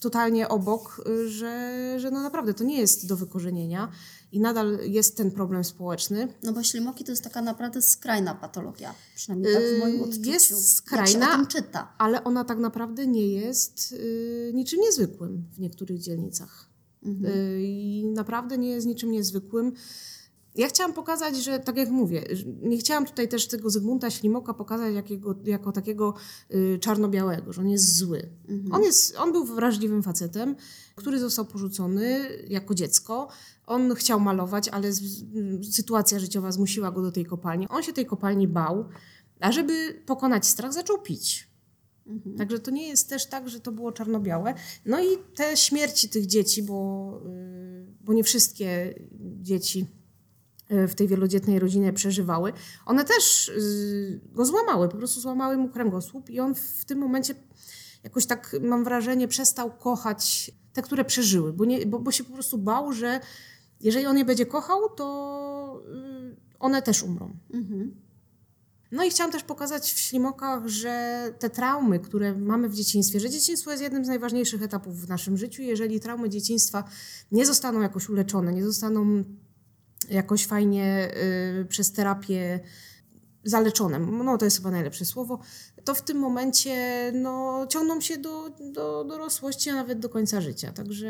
totalnie 0.00 0.48
obok, 0.48 1.04
że, 1.26 1.94
że 1.98 2.10
no 2.10 2.22
naprawdę 2.22 2.54
to 2.54 2.64
nie 2.64 2.80
jest 2.80 3.08
do 3.08 3.16
wykorzenienia 3.16 3.90
i 4.32 4.40
nadal 4.40 4.78
jest 4.86 5.16
ten 5.16 5.30
problem 5.30 5.64
społeczny. 5.64 6.28
No 6.42 6.52
bo 6.52 6.62
ślimoki 6.62 7.04
to 7.04 7.12
jest 7.12 7.24
taka 7.24 7.42
naprawdę 7.42 7.82
skrajna 7.82 8.34
patologia, 8.34 8.94
przynajmniej 9.14 9.54
tak 9.54 9.62
w 9.62 9.78
moim 9.80 10.02
odczuciu. 10.02 10.30
Jest 10.30 10.76
skrajna, 10.76 11.46
ale 11.98 12.24
ona 12.24 12.44
tak 12.44 12.58
naprawdę 12.58 13.06
nie 13.06 13.26
jest 13.26 13.94
niczym 14.52 14.80
niezwykłym 14.80 15.44
w 15.52 15.60
niektórych 15.60 15.98
dzielnicach. 15.98 16.70
Mhm. 17.02 17.32
I 17.60 18.04
naprawdę 18.14 18.58
nie 18.58 18.70
jest 18.70 18.86
niczym 18.86 19.10
niezwykłym. 19.10 19.72
Ja 20.54 20.68
chciałam 20.68 20.92
pokazać, 20.92 21.36
że 21.36 21.58
tak 21.58 21.76
jak 21.76 21.90
mówię, 21.90 22.24
nie 22.62 22.78
chciałam 22.78 23.06
tutaj 23.06 23.28
też 23.28 23.48
tego 23.48 23.70
Zygmunta 23.70 24.10
Ślimoka 24.10 24.54
pokazać 24.54 24.94
jakiego, 24.94 25.34
jako 25.44 25.72
takiego 25.72 26.14
y, 26.54 26.78
czarno-białego, 26.80 27.52
że 27.52 27.60
on 27.60 27.68
jest 27.68 27.96
zły. 27.96 28.28
Mhm. 28.48 28.72
On, 28.72 28.82
jest, 28.82 29.16
on 29.16 29.32
był 29.32 29.44
wrażliwym 29.44 30.02
facetem, 30.02 30.56
który 30.96 31.18
został 31.18 31.44
porzucony 31.44 32.28
jako 32.48 32.74
dziecko. 32.74 33.28
On 33.66 33.94
chciał 33.94 34.20
malować, 34.20 34.68
ale 34.68 34.92
z, 34.92 35.24
sytuacja 35.72 36.18
życiowa 36.18 36.52
zmusiła 36.52 36.90
go 36.90 37.02
do 37.02 37.12
tej 37.12 37.26
kopalni. 37.26 37.68
On 37.68 37.82
się 37.82 37.92
tej 37.92 38.06
kopalni 38.06 38.48
bał, 38.48 38.84
a 39.40 39.52
żeby 39.52 40.02
pokonać 40.06 40.46
strach, 40.46 40.72
zaczął 40.72 40.98
pić. 40.98 41.50
Mhm. 42.06 42.36
Także 42.36 42.58
to 42.58 42.70
nie 42.70 42.88
jest 42.88 43.08
też 43.08 43.26
tak, 43.26 43.48
że 43.48 43.60
to 43.60 43.72
było 43.72 43.92
czarno-białe. 43.92 44.54
No 44.86 45.02
i 45.04 45.06
te 45.36 45.56
śmierci 45.56 46.08
tych 46.08 46.26
dzieci, 46.26 46.62
bo, 46.62 47.20
y, 47.26 47.86
bo 48.00 48.12
nie 48.12 48.24
wszystkie 48.24 48.94
dzieci 49.20 49.86
w 50.70 50.94
tej 50.94 51.08
wielodzietnej 51.08 51.58
rodzinie 51.58 51.92
przeżywały, 51.92 52.52
one 52.86 53.04
też 53.04 53.48
y, 53.48 54.20
go 54.32 54.44
złamały, 54.44 54.88
po 54.88 54.96
prostu 54.96 55.20
złamały 55.20 55.56
mu 55.56 55.68
kręgosłup 55.68 56.30
i 56.30 56.40
on 56.40 56.54
w 56.54 56.84
tym 56.84 56.98
momencie 56.98 57.34
jakoś 58.04 58.26
tak, 58.26 58.56
mam 58.60 58.84
wrażenie, 58.84 59.28
przestał 59.28 59.70
kochać 59.70 60.50
te, 60.72 60.82
które 60.82 61.04
przeżyły, 61.04 61.52
bo, 61.52 61.64
nie, 61.64 61.86
bo, 61.86 61.98
bo 61.98 62.12
się 62.12 62.24
po 62.24 62.32
prostu 62.32 62.58
bał, 62.58 62.92
że 62.92 63.20
jeżeli 63.80 64.06
on 64.06 64.18
je 64.18 64.24
będzie 64.24 64.46
kochał, 64.46 64.88
to 64.88 65.82
y, 65.94 66.36
one 66.58 66.82
też 66.82 67.02
umrą. 67.02 67.36
Mhm. 67.54 67.94
No 68.92 69.04
i 69.04 69.10
chciałam 69.10 69.32
też 69.32 69.42
pokazać 69.42 69.92
w 69.92 69.98
ślimokach, 69.98 70.66
że 70.66 71.24
te 71.38 71.50
traumy, 71.50 72.00
które 72.00 72.34
mamy 72.34 72.68
w 72.68 72.74
dzieciństwie, 72.74 73.20
że 73.20 73.30
dzieciństwo 73.30 73.70
jest 73.70 73.82
jednym 73.82 74.04
z 74.04 74.08
najważniejszych 74.08 74.62
etapów 74.62 75.00
w 75.00 75.08
naszym 75.08 75.36
życiu. 75.36 75.62
Jeżeli 75.62 76.00
traumy 76.00 76.28
dzieciństwa 76.28 76.84
nie 77.32 77.46
zostaną 77.46 77.80
jakoś 77.80 78.08
uleczone, 78.08 78.52
nie 78.52 78.64
zostaną 78.64 79.24
jakoś 80.10 80.46
fajnie 80.46 81.08
y, 81.60 81.64
przez 81.64 81.92
terapię 81.92 82.60
zaleczone, 83.44 83.98
no 83.98 84.38
to 84.38 84.44
jest 84.44 84.56
chyba 84.56 84.70
najlepsze 84.70 85.04
słowo, 85.04 85.38
to 85.84 85.94
w 85.94 86.02
tym 86.02 86.18
momencie 86.18 86.76
no, 87.14 87.66
ciągną 87.68 88.00
się 88.00 88.18
do, 88.18 88.50
do 88.72 89.04
dorosłości, 89.04 89.70
a 89.70 89.74
nawet 89.74 89.98
do 89.98 90.08
końca 90.08 90.40
życia. 90.40 90.72
Także 90.72 91.08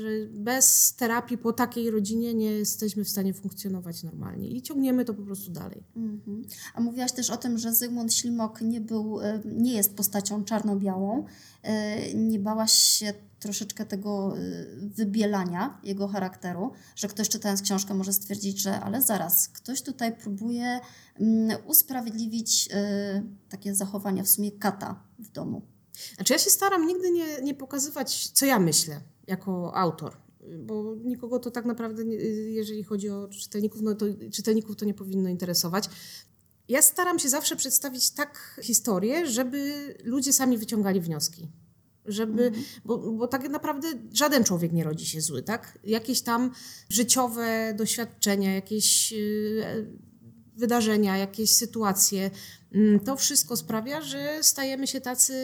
że 0.00 0.08
bez 0.30 0.94
terapii 0.94 1.38
po 1.38 1.52
takiej 1.52 1.90
rodzinie 1.90 2.34
nie 2.34 2.52
jesteśmy 2.52 3.04
w 3.04 3.08
stanie 3.08 3.34
funkcjonować 3.34 4.02
normalnie 4.02 4.48
i 4.48 4.62
ciągniemy 4.62 5.04
to 5.04 5.14
po 5.14 5.22
prostu 5.22 5.50
dalej. 5.50 5.82
Mhm. 5.96 6.44
A 6.74 6.80
mówiłaś 6.80 7.12
też 7.12 7.30
o 7.30 7.36
tym, 7.36 7.58
że 7.58 7.74
Zygmunt 7.74 8.14
Ślimok 8.14 8.60
nie, 8.60 8.80
był, 8.80 9.20
e, 9.20 9.42
nie 9.44 9.74
jest 9.74 9.96
postacią 9.96 10.44
czarno-białą. 10.44 11.24
E, 11.62 12.14
nie 12.14 12.38
bałaś 12.38 12.72
się 12.72 13.14
troszeczkę 13.46 13.86
tego 13.86 14.36
e, 14.36 14.40
wybielania 14.80 15.80
jego 15.82 16.08
charakteru, 16.08 16.72
że 16.96 17.08
ktoś 17.08 17.28
czytając 17.28 17.62
książkę 17.62 17.94
może 17.94 18.12
stwierdzić, 18.12 18.62
że 18.62 18.80
ale 18.80 19.02
zaraz, 19.02 19.48
ktoś 19.48 19.82
tutaj 19.82 20.16
próbuje 20.16 20.80
mm, 21.20 21.58
usprawiedliwić 21.66 22.68
takie 23.48 23.74
zachowania 23.74 24.22
w 24.22 24.28
sumie 24.28 24.52
kata 24.52 25.02
w 25.18 25.28
domu. 25.28 25.62
Znaczy 26.14 26.32
ja 26.32 26.38
się 26.38 26.50
staram 26.50 26.86
nigdy 26.86 27.10
nie, 27.10 27.42
nie 27.42 27.54
pokazywać, 27.54 28.30
co 28.30 28.46
ja 28.46 28.58
myślę 28.58 29.00
jako 29.26 29.76
autor 29.76 30.16
bo 30.58 30.94
nikogo 31.04 31.38
to 31.38 31.50
tak 31.50 31.64
naprawdę, 31.64 32.04
jeżeli 32.50 32.84
chodzi 32.84 33.10
o 33.10 33.28
czytelników, 33.28 33.82
no 33.82 33.94
to 33.94 34.06
czytelników 34.32 34.76
to 34.76 34.84
nie 34.84 34.94
powinno 34.94 35.28
interesować. 35.28 35.88
Ja 36.68 36.82
staram 36.82 37.18
się 37.18 37.28
zawsze 37.28 37.56
przedstawić 37.56 38.10
tak 38.10 38.60
historię, 38.62 39.26
żeby 39.26 39.94
ludzie 40.04 40.32
sami 40.32 40.58
wyciągali 40.58 41.00
wnioski. 41.00 41.48
Żeby, 42.06 42.46
mhm. 42.46 42.64
bo, 42.84 42.98
bo 42.98 43.28
tak 43.28 43.48
naprawdę 43.48 43.88
żaden 44.12 44.44
człowiek 44.44 44.72
nie 44.72 44.84
rodzi 44.84 45.06
się 45.06 45.20
zły, 45.20 45.42
tak? 45.42 45.78
Jakieś 45.84 46.20
tam 46.20 46.50
życiowe 46.88 47.74
doświadczenia, 47.76 48.54
jakieś 48.54 49.12
y, 49.12 49.86
wydarzenia, 50.56 51.16
jakieś 51.16 51.50
sytuacje, 51.50 52.30
mm, 52.72 53.00
to 53.00 53.16
wszystko 53.16 53.56
sprawia, 53.56 54.00
że 54.02 54.38
stajemy 54.42 54.86
się 54.86 55.00
tacy, 55.00 55.34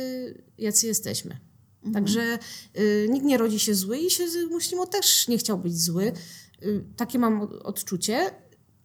jacy 0.59 0.87
jesteśmy. 0.87 1.40
Mhm. 1.85 1.95
Także 1.95 2.38
y, 2.78 3.09
nikt 3.11 3.26
nie 3.26 3.38
rodzi 3.38 3.61
się 3.61 3.75
zły 3.75 3.99
i 3.99 4.11
się 4.11 4.25
Muslimo 4.50 4.87
też 4.87 5.28
nie 5.28 5.38
chciał 5.38 5.59
być 5.59 5.81
zły. 5.81 6.12
Y, 6.62 6.85
takie 6.97 7.19
mam 7.19 7.42
odczucie. 7.42 8.31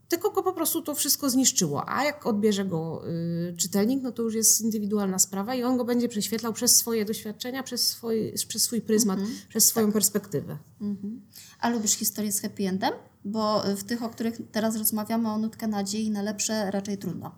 Tylko 0.08 0.32
go 0.32 0.44
po 0.44 0.54
prostu 0.54 0.82
to 0.82 0.96
wszystko 0.96 1.30
zniszczyło. 1.30 1.90
A 1.90 2.04
jak 2.04 2.26
odbierze 2.26 2.66
go 2.66 3.04
y, 3.08 3.56
czytelnik, 3.58 4.04
no 4.04 4.12
to 4.12 4.24
już 4.24 4.36
jest 4.36 4.62
indywidualna 4.62 5.20
sprawa 5.20 5.56
i 5.56 5.64
on 5.64 5.78
go 5.78 5.86
będzie 5.86 6.10
prześwietlał 6.10 6.54
przez 6.54 6.76
swoje 6.76 7.06
doświadczenia, 7.06 7.64
przez 7.64 7.88
swój, 7.88 8.34
przez 8.48 8.64
swój 8.64 8.82
pryzmat, 8.82 9.20
mhm. 9.20 9.38
przez 9.50 9.66
swoją 9.66 9.88
tak. 9.88 9.94
perspektywę. 9.94 10.58
Mhm. 10.82 11.22
A 11.60 11.70
lubisz 11.70 11.92
historię 11.92 12.32
z 12.32 12.42
happy 12.42 12.68
endem? 12.68 12.94
Bo 13.26 13.64
w 13.78 13.84
tych, 13.84 14.04
o 14.04 14.10
których 14.10 14.38
teraz 14.52 14.76
rozmawiamy, 14.76 15.30
o 15.30 15.38
nutkę 15.38 15.68
nadziei 15.68 16.12
na 16.12 16.22
lepsze 16.22 16.72
raczej 16.72 16.98
trudno. 16.98 17.36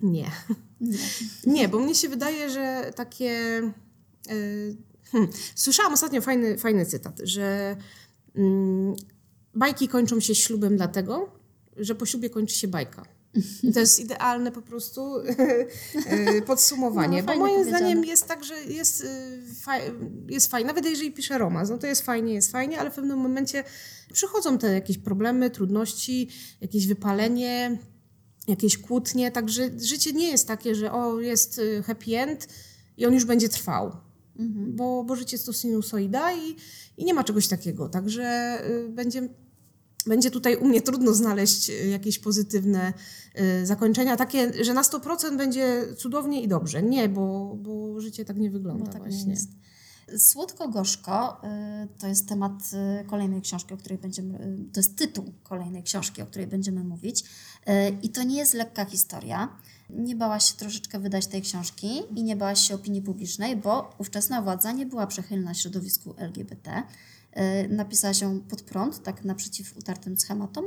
Nie. 0.00 0.30
Nie, 0.80 0.98
Nie 1.46 1.68
bo 1.68 1.78
mnie 1.78 1.94
się 1.94 2.08
wydaje, 2.08 2.50
że 2.50 2.92
takie... 2.96 3.62
Yy, 4.28 4.76
hmm, 5.04 5.30
słyszałam 5.54 5.92
ostatnio 5.92 6.20
fajny, 6.20 6.58
fajny 6.58 6.86
cytat, 6.86 7.20
że 7.24 7.76
yy, 8.34 8.42
bajki 9.54 9.88
kończą 9.88 10.20
się 10.20 10.34
ślubem 10.34 10.76
dlatego, 10.76 11.37
że 11.78 11.94
po 11.94 12.06
ślubie 12.06 12.30
kończy 12.30 12.54
się 12.54 12.68
bajka. 12.68 13.04
I 13.62 13.72
to 13.72 13.80
jest 13.80 14.00
idealne 14.00 14.52
po 14.52 14.62
prostu 14.62 15.14
e, 16.06 16.42
podsumowanie, 16.42 17.22
no, 17.22 17.32
bo 17.32 17.38
moim 17.38 17.64
zdaniem 17.64 18.04
jest 18.04 18.26
tak, 18.26 18.44
że 18.44 18.64
jest, 18.64 19.04
e, 19.04 19.80
jest 20.28 20.50
fajnie, 20.50 20.66
nawet 20.66 20.84
jeżeli 20.84 21.12
piszę 21.12 21.38
romans, 21.38 21.70
no 21.70 21.78
to 21.78 21.86
jest 21.86 22.02
fajnie, 22.02 22.34
jest 22.34 22.52
fajnie, 22.52 22.80
ale 22.80 22.90
w 22.90 22.94
pewnym 22.94 23.18
momencie 23.18 23.64
przychodzą 24.12 24.58
te 24.58 24.72
jakieś 24.72 24.98
problemy, 24.98 25.50
trudności, 25.50 26.28
jakieś 26.60 26.86
wypalenie, 26.86 27.78
jakieś 28.48 28.78
kłótnie, 28.78 29.30
także 29.30 29.70
życie 29.78 30.12
nie 30.12 30.30
jest 30.30 30.46
takie, 30.46 30.74
że 30.74 30.92
o, 30.92 31.20
jest 31.20 31.60
e, 31.78 31.82
happy 31.82 32.18
end 32.18 32.48
i 32.96 33.06
on 33.06 33.14
już 33.14 33.24
będzie 33.24 33.48
trwał. 33.48 33.92
Mhm. 34.38 34.76
Bo, 34.76 35.04
bo 35.04 35.16
życie 35.16 35.34
jest 35.36 35.46
to 35.46 35.52
sinusoida 35.52 36.32
i, 36.32 36.56
i 36.96 37.04
nie 37.04 37.14
ma 37.14 37.24
czegoś 37.24 37.48
takiego. 37.48 37.88
Także 37.88 38.58
y, 38.70 38.88
będzie 38.88 39.28
będzie 40.08 40.30
tutaj 40.30 40.56
u 40.56 40.68
mnie 40.68 40.82
trudno 40.82 41.14
znaleźć 41.14 41.70
e, 41.70 41.72
jakieś 41.72 42.18
pozytywne 42.18 42.92
e, 43.34 43.66
zakończenia, 43.66 44.16
takie, 44.16 44.64
że 44.64 44.74
na 44.74 44.82
100% 44.82 45.36
będzie 45.36 45.84
cudownie 45.96 46.42
i 46.42 46.48
dobrze. 46.48 46.82
Nie, 46.82 47.08
bo, 47.08 47.56
bo 47.56 48.00
życie 48.00 48.24
tak 48.24 48.36
nie 48.36 48.50
wygląda 48.50 48.84
no, 48.84 48.92
tak 48.92 49.02
właśnie. 49.02 49.34
Słodko-gorzko 50.18 51.42
e, 51.44 51.88
to 51.98 52.06
jest 52.06 52.28
temat 52.28 52.52
kolejnej 53.06 53.42
książki, 53.42 53.74
o 53.74 53.76
której 53.76 53.98
będziemy, 53.98 54.56
to 54.72 54.80
jest 54.80 54.96
tytuł 54.96 55.32
kolejnej 55.42 55.82
książki, 55.82 56.22
o 56.22 56.26
której 56.26 56.46
będziemy 56.46 56.84
mówić. 56.84 57.24
I 58.02 58.08
to 58.08 58.22
nie 58.22 58.36
jest 58.36 58.54
lekka 58.54 58.84
historia. 58.84 59.48
Nie 59.90 60.16
bałaś 60.16 60.50
się 60.50 60.56
troszeczkę 60.56 60.98
wydać 60.98 61.26
tej 61.26 61.42
książki 61.42 61.88
i 62.16 62.22
nie 62.22 62.36
bałaś 62.36 62.68
się 62.68 62.74
opinii 62.74 63.02
publicznej, 63.02 63.56
bo 63.56 63.94
ówczesna 63.98 64.42
władza 64.42 64.72
nie 64.72 64.86
była 64.86 65.06
przychylna 65.06 65.54
środowisku 65.54 66.14
LGBT. 66.16 66.82
E, 67.38 67.68
napisała 67.68 68.14
się 68.14 68.40
pod 68.48 68.62
prąd, 68.62 69.02
tak 69.02 69.24
naprzeciw 69.24 69.76
utartym 69.76 70.16
schematom? 70.16 70.64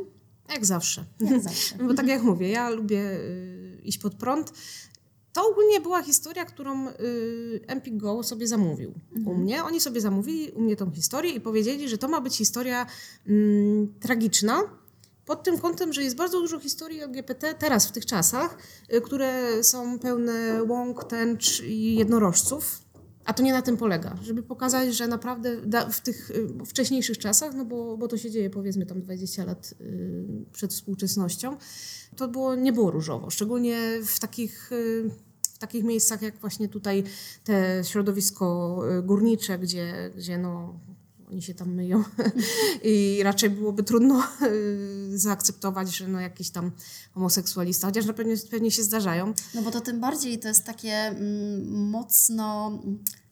Jak 0.49 0.65
zawsze. 0.65 1.05
Jak 1.19 1.41
zawsze. 1.41 1.75
Bo 1.87 1.93
tak 1.93 2.07
jak 2.07 2.23
mówię, 2.23 2.49
ja 2.49 2.69
lubię 2.69 2.99
y, 2.99 3.81
iść 3.83 3.97
pod 3.97 4.15
prąd. 4.15 4.53
To 5.33 5.47
ogólnie 5.51 5.81
była 5.81 6.03
historia, 6.03 6.45
którą 6.45 6.89
y, 6.89 6.93
Empik 7.67 7.97
Go 7.97 8.23
sobie 8.23 8.47
zamówił 8.47 8.93
mhm. 9.15 9.27
u 9.27 9.39
mnie. 9.39 9.63
Oni 9.63 9.79
sobie 9.79 10.01
zamówili 10.01 10.51
u 10.51 10.61
mnie 10.61 10.75
tą 10.75 10.91
historię 10.91 11.31
i 11.31 11.41
powiedzieli, 11.41 11.89
że 11.89 11.97
to 11.97 12.07
ma 12.07 12.21
być 12.21 12.37
historia 12.37 12.85
mm, 13.27 13.93
tragiczna, 13.99 14.61
pod 15.25 15.43
tym 15.43 15.57
kątem, 15.59 15.93
że 15.93 16.03
jest 16.03 16.15
bardzo 16.15 16.39
dużo 16.39 16.59
historii 16.59 17.01
LGBT 17.01 17.53
teraz 17.53 17.87
w 17.87 17.91
tych 17.91 18.05
czasach, 18.05 18.57
y, 18.93 19.01
które 19.01 19.63
są 19.63 19.99
pełne 19.99 20.63
łąk, 20.63 21.03
tęcz 21.03 21.61
i 21.61 21.95
jednorożców. 21.95 22.81
A 23.25 23.33
to 23.33 23.43
nie 23.43 23.53
na 23.53 23.61
tym 23.61 23.77
polega, 23.77 24.17
żeby 24.23 24.43
pokazać, 24.43 24.95
że 24.95 25.07
naprawdę 25.07 25.57
w 25.91 26.01
tych 26.01 26.31
y, 26.31 26.65
wcześniejszych 26.65 27.17
czasach, 27.17 27.53
no 27.55 27.65
bo, 27.65 27.97
bo 27.97 28.07
to 28.07 28.17
się 28.17 28.31
dzieje 28.31 28.49
powiedzmy 28.49 28.85
tam 28.85 29.01
20 29.01 29.45
lat 29.45 29.73
y, 29.81 30.25
przed 30.51 30.73
współczesnością, 30.73 31.57
to 32.15 32.27
było, 32.27 32.55
nie 32.55 32.73
było 32.73 32.91
różowo, 32.91 33.29
szczególnie 33.29 33.77
w 34.05 34.19
takich, 34.19 34.69
w 35.53 35.57
takich 35.57 35.83
miejscach 35.83 36.21
jak 36.21 36.37
właśnie 36.37 36.69
tutaj 36.69 37.03
te 37.43 37.83
środowisko 37.83 38.79
górnicze, 39.03 39.59
gdzie, 39.59 40.11
gdzie 40.15 40.37
no, 40.37 40.79
oni 41.31 41.41
się 41.41 41.53
tam 41.53 41.73
myją 41.73 42.03
i 42.83 43.19
raczej 43.23 43.49
byłoby 43.49 43.83
trudno 43.83 44.23
y, 44.41 45.19
zaakceptować, 45.19 45.97
że 45.97 46.07
no 46.07 46.19
jakiś 46.19 46.49
tam 46.49 46.71
homoseksualista, 47.13 47.87
chociaż 47.87 48.05
na 48.05 48.13
pewnie, 48.13 48.35
pewnie 48.51 48.71
się 48.71 48.83
zdarzają. 48.83 49.33
No 49.55 49.61
bo 49.61 49.71
to 49.71 49.81
tym 49.81 49.99
bardziej 49.99 50.39
to 50.39 50.47
jest 50.47 50.63
takie 50.63 50.93
mm, 50.93 51.89
mocno 51.89 52.79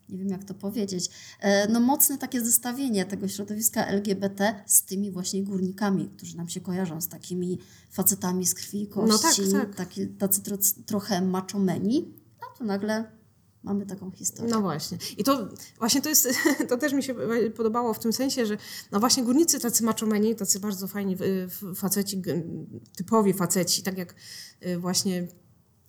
nie 0.09 0.17
wiem 0.17 0.27
jak 0.27 0.43
to 0.43 0.53
powiedzieć, 0.53 1.09
e, 1.39 1.67
no 1.67 1.79
mocne 1.79 2.17
takie 2.17 2.41
zestawienie 2.41 3.05
tego 3.05 3.27
środowiska 3.27 3.85
LGBT 3.85 4.63
z 4.65 4.83
tymi 4.83 5.11
właśnie 5.11 5.43
górnikami, 5.43 6.09
którzy 6.17 6.37
nam 6.37 6.49
się 6.49 6.61
kojarzą 6.61 7.01
z 7.01 7.07
takimi 7.07 7.59
facetami 7.91 8.45
z 8.45 8.53
krwi 8.53 8.81
i 8.81 8.87
kości, 8.87 9.41
no 9.41 9.59
tak, 9.59 9.67
tak. 9.67 9.75
Taki, 9.75 10.07
tacy 10.07 10.41
tro, 10.41 10.57
trochę 10.85 11.21
maczomeni, 11.21 12.13
a 12.41 12.57
tu 12.57 12.63
nagle 12.63 13.18
mamy 13.63 13.85
taką 13.85 14.11
historię. 14.11 14.53
No 14.53 14.61
właśnie. 14.61 14.97
I 15.17 15.23
to 15.23 15.49
właśnie 15.79 16.01
to 16.01 16.09
jest, 16.09 16.27
to 16.69 16.77
też 16.77 16.93
mi 16.93 17.03
się 17.03 17.15
podobało 17.55 17.93
w 17.93 17.99
tym 17.99 18.13
sensie, 18.13 18.45
że 18.45 18.57
no 18.91 18.99
właśnie 18.99 19.23
górnicy 19.23 19.59
tacy 19.59 19.83
maczomeni, 19.83 20.35
tacy 20.35 20.59
bardzo 20.59 20.87
fajni 20.87 21.17
faceci, 21.75 22.21
typowi 22.97 23.33
faceci, 23.33 23.83
tak 23.83 23.97
jak 23.97 24.15
y, 24.65 24.77
właśnie 24.77 25.27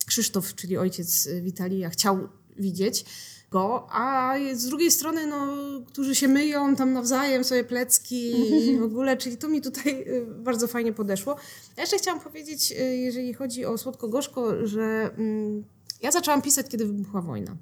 Krzysztof, 0.07 0.55
czyli 0.55 0.79
ojciec 0.79 1.29
Witalija, 1.43 1.91
chciał 1.91 2.29
widzieć 2.57 3.05
go, 3.51 3.87
a 3.91 4.35
z 4.55 4.67
drugiej 4.67 4.91
strony, 4.91 5.27
no, 5.27 5.47
którzy 5.87 6.15
się 6.15 6.29
myją 6.29 6.77
tam 6.77 6.93
nawzajem, 6.93 7.45
sobie 7.45 7.65
plecki 7.65 8.31
i 8.31 8.79
w 8.81 8.83
ogóle, 8.83 9.17
czyli 9.17 9.37
to 9.37 9.49
mi 9.49 9.61
tutaj 9.61 10.05
y, 10.09 10.27
bardzo 10.27 10.67
fajnie 10.67 10.93
podeszło. 10.93 11.37
Ja 11.77 11.83
jeszcze 11.83 11.99
chciałam 11.99 12.21
powiedzieć, 12.21 12.73
y, 12.73 12.97
jeżeli 12.97 13.35
chodzi 13.35 13.65
o 13.65 13.79
Słodko-Gorzko, 13.79 14.67
że 14.67 15.11
mm, 15.19 15.65
ja 16.03 16.13
zaczęłam 16.13 16.43
pisać, 16.43 16.69
kiedy 16.69 16.87
wybuchła 16.87 17.23
wojna 17.23 17.57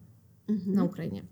mhm. 0.49 0.77
na 0.77 0.85
Ukrainie. 0.85 1.23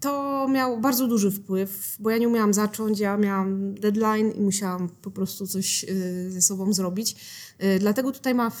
To 0.00 0.46
miało 0.48 0.76
bardzo 0.78 1.06
duży 1.06 1.30
wpływ, 1.30 1.96
bo 1.98 2.10
ja 2.10 2.18
nie 2.18 2.28
umiałam 2.28 2.54
zacząć, 2.54 3.00
ja 3.00 3.16
miałam 3.16 3.74
deadline 3.74 4.30
i 4.30 4.40
musiałam 4.40 4.88
po 4.88 5.10
prostu 5.10 5.46
coś 5.46 5.84
y, 5.84 6.30
ze 6.30 6.42
sobą 6.42 6.72
zrobić. 6.72 7.16
Y, 7.62 7.78
dlatego 7.78 8.12
tutaj 8.12 8.34
ma, 8.34 8.52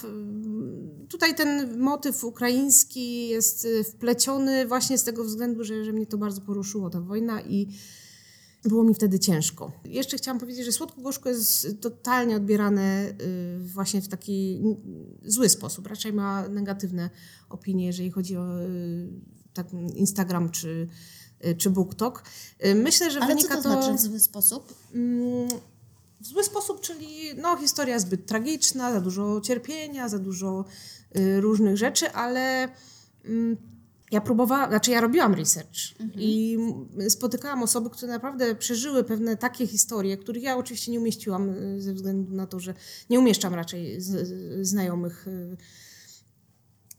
tutaj 1.08 1.34
ten 1.34 1.78
motyw 1.78 2.24
ukraiński 2.24 3.28
jest 3.28 3.64
y, 3.64 3.84
wpleciony 3.84 4.66
właśnie 4.66 4.98
z 4.98 5.04
tego 5.04 5.24
względu, 5.24 5.64
że, 5.64 5.84
że 5.84 5.92
mnie 5.92 6.06
to 6.06 6.18
bardzo 6.18 6.40
poruszyło, 6.40 6.90
ta 6.90 7.00
wojna 7.00 7.42
i 7.42 7.68
było 8.68 8.84
mi 8.84 8.94
wtedy 8.94 9.18
ciężko. 9.18 9.72
Jeszcze 9.84 10.16
chciałam 10.16 10.40
powiedzieć, 10.40 10.64
że 10.64 10.72
słodko-gorzko 10.72 11.28
jest 11.28 11.80
totalnie 11.80 12.36
odbierane 12.36 13.08
y, 13.08 13.58
właśnie 13.60 14.02
w 14.02 14.08
taki 14.08 14.62
zły 15.24 15.48
sposób. 15.48 15.86
Raczej 15.86 16.12
ma 16.12 16.48
negatywne 16.48 17.10
opinie, 17.48 17.86
jeżeli 17.86 18.10
chodzi 18.10 18.36
o 18.36 18.60
y, 18.60 19.08
tak 19.52 19.66
Instagram 19.94 20.50
czy, 20.50 20.88
y, 21.46 21.54
czy 21.54 21.70
BookTok. 21.70 22.24
Myślę, 22.74 23.10
że 23.10 23.20
Ale 23.20 23.34
wynika 23.34 23.56
co 23.56 23.62
to, 23.62 23.62
to 23.62 23.82
znaczy 23.82 23.98
w 23.98 24.00
zły 24.00 24.20
sposób? 24.20 24.74
Mm, 24.94 25.48
w 26.20 26.26
zły 26.26 26.44
sposób, 26.44 26.80
czyli 26.80 27.06
no, 27.36 27.56
historia 27.56 27.98
zbyt 27.98 28.26
tragiczna, 28.26 28.92
za 28.92 29.00
dużo 29.00 29.40
cierpienia, 29.40 30.08
za 30.08 30.18
dużo 30.18 30.64
różnych 31.40 31.76
rzeczy, 31.76 32.12
ale 32.12 32.68
mm, 33.24 33.56
ja 34.10 34.20
próbowałam, 34.20 34.70
znaczy 34.70 34.90
ja 34.90 35.00
robiłam 35.00 35.34
research 35.34 36.00
mhm. 36.00 36.20
i 36.20 36.58
spotykałam 37.08 37.62
osoby, 37.62 37.90
które 37.90 38.12
naprawdę 38.12 38.54
przeżyły 38.54 39.04
pewne 39.04 39.36
takie 39.36 39.66
historie, 39.66 40.16
których 40.16 40.42
ja 40.42 40.56
oczywiście 40.56 40.92
nie 40.92 41.00
umieściłam 41.00 41.50
y, 41.50 41.82
ze 41.82 41.94
względu 41.94 42.34
na 42.34 42.46
to, 42.46 42.60
że 42.60 42.74
nie 43.10 43.18
umieszczam 43.18 43.54
raczej 43.54 44.00
znajomych 44.60 45.28
y, 45.28 45.56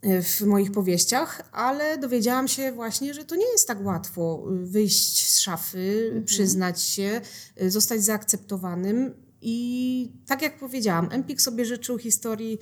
y, 0.09 0.21
w 0.23 0.41
moich 0.41 0.71
powieściach, 0.71 1.49
ale 1.51 1.97
dowiedziałam 1.97 2.47
się 2.47 2.71
właśnie, 2.71 3.13
że 3.13 3.25
to 3.25 3.35
nie 3.35 3.51
jest 3.51 3.67
tak 3.67 3.85
łatwo 3.85 4.43
wyjść 4.63 5.27
z 5.29 5.39
szafy, 5.39 6.03
mhm. 6.05 6.25
przyznać 6.25 6.81
się, 6.81 7.21
zostać 7.67 8.03
zaakceptowanym 8.03 9.13
i 9.41 10.11
tak 10.27 10.41
jak 10.41 10.59
powiedziałam, 10.59 11.09
Empik 11.11 11.41
sobie 11.41 11.65
życzył 11.65 11.97
historii 11.97 12.57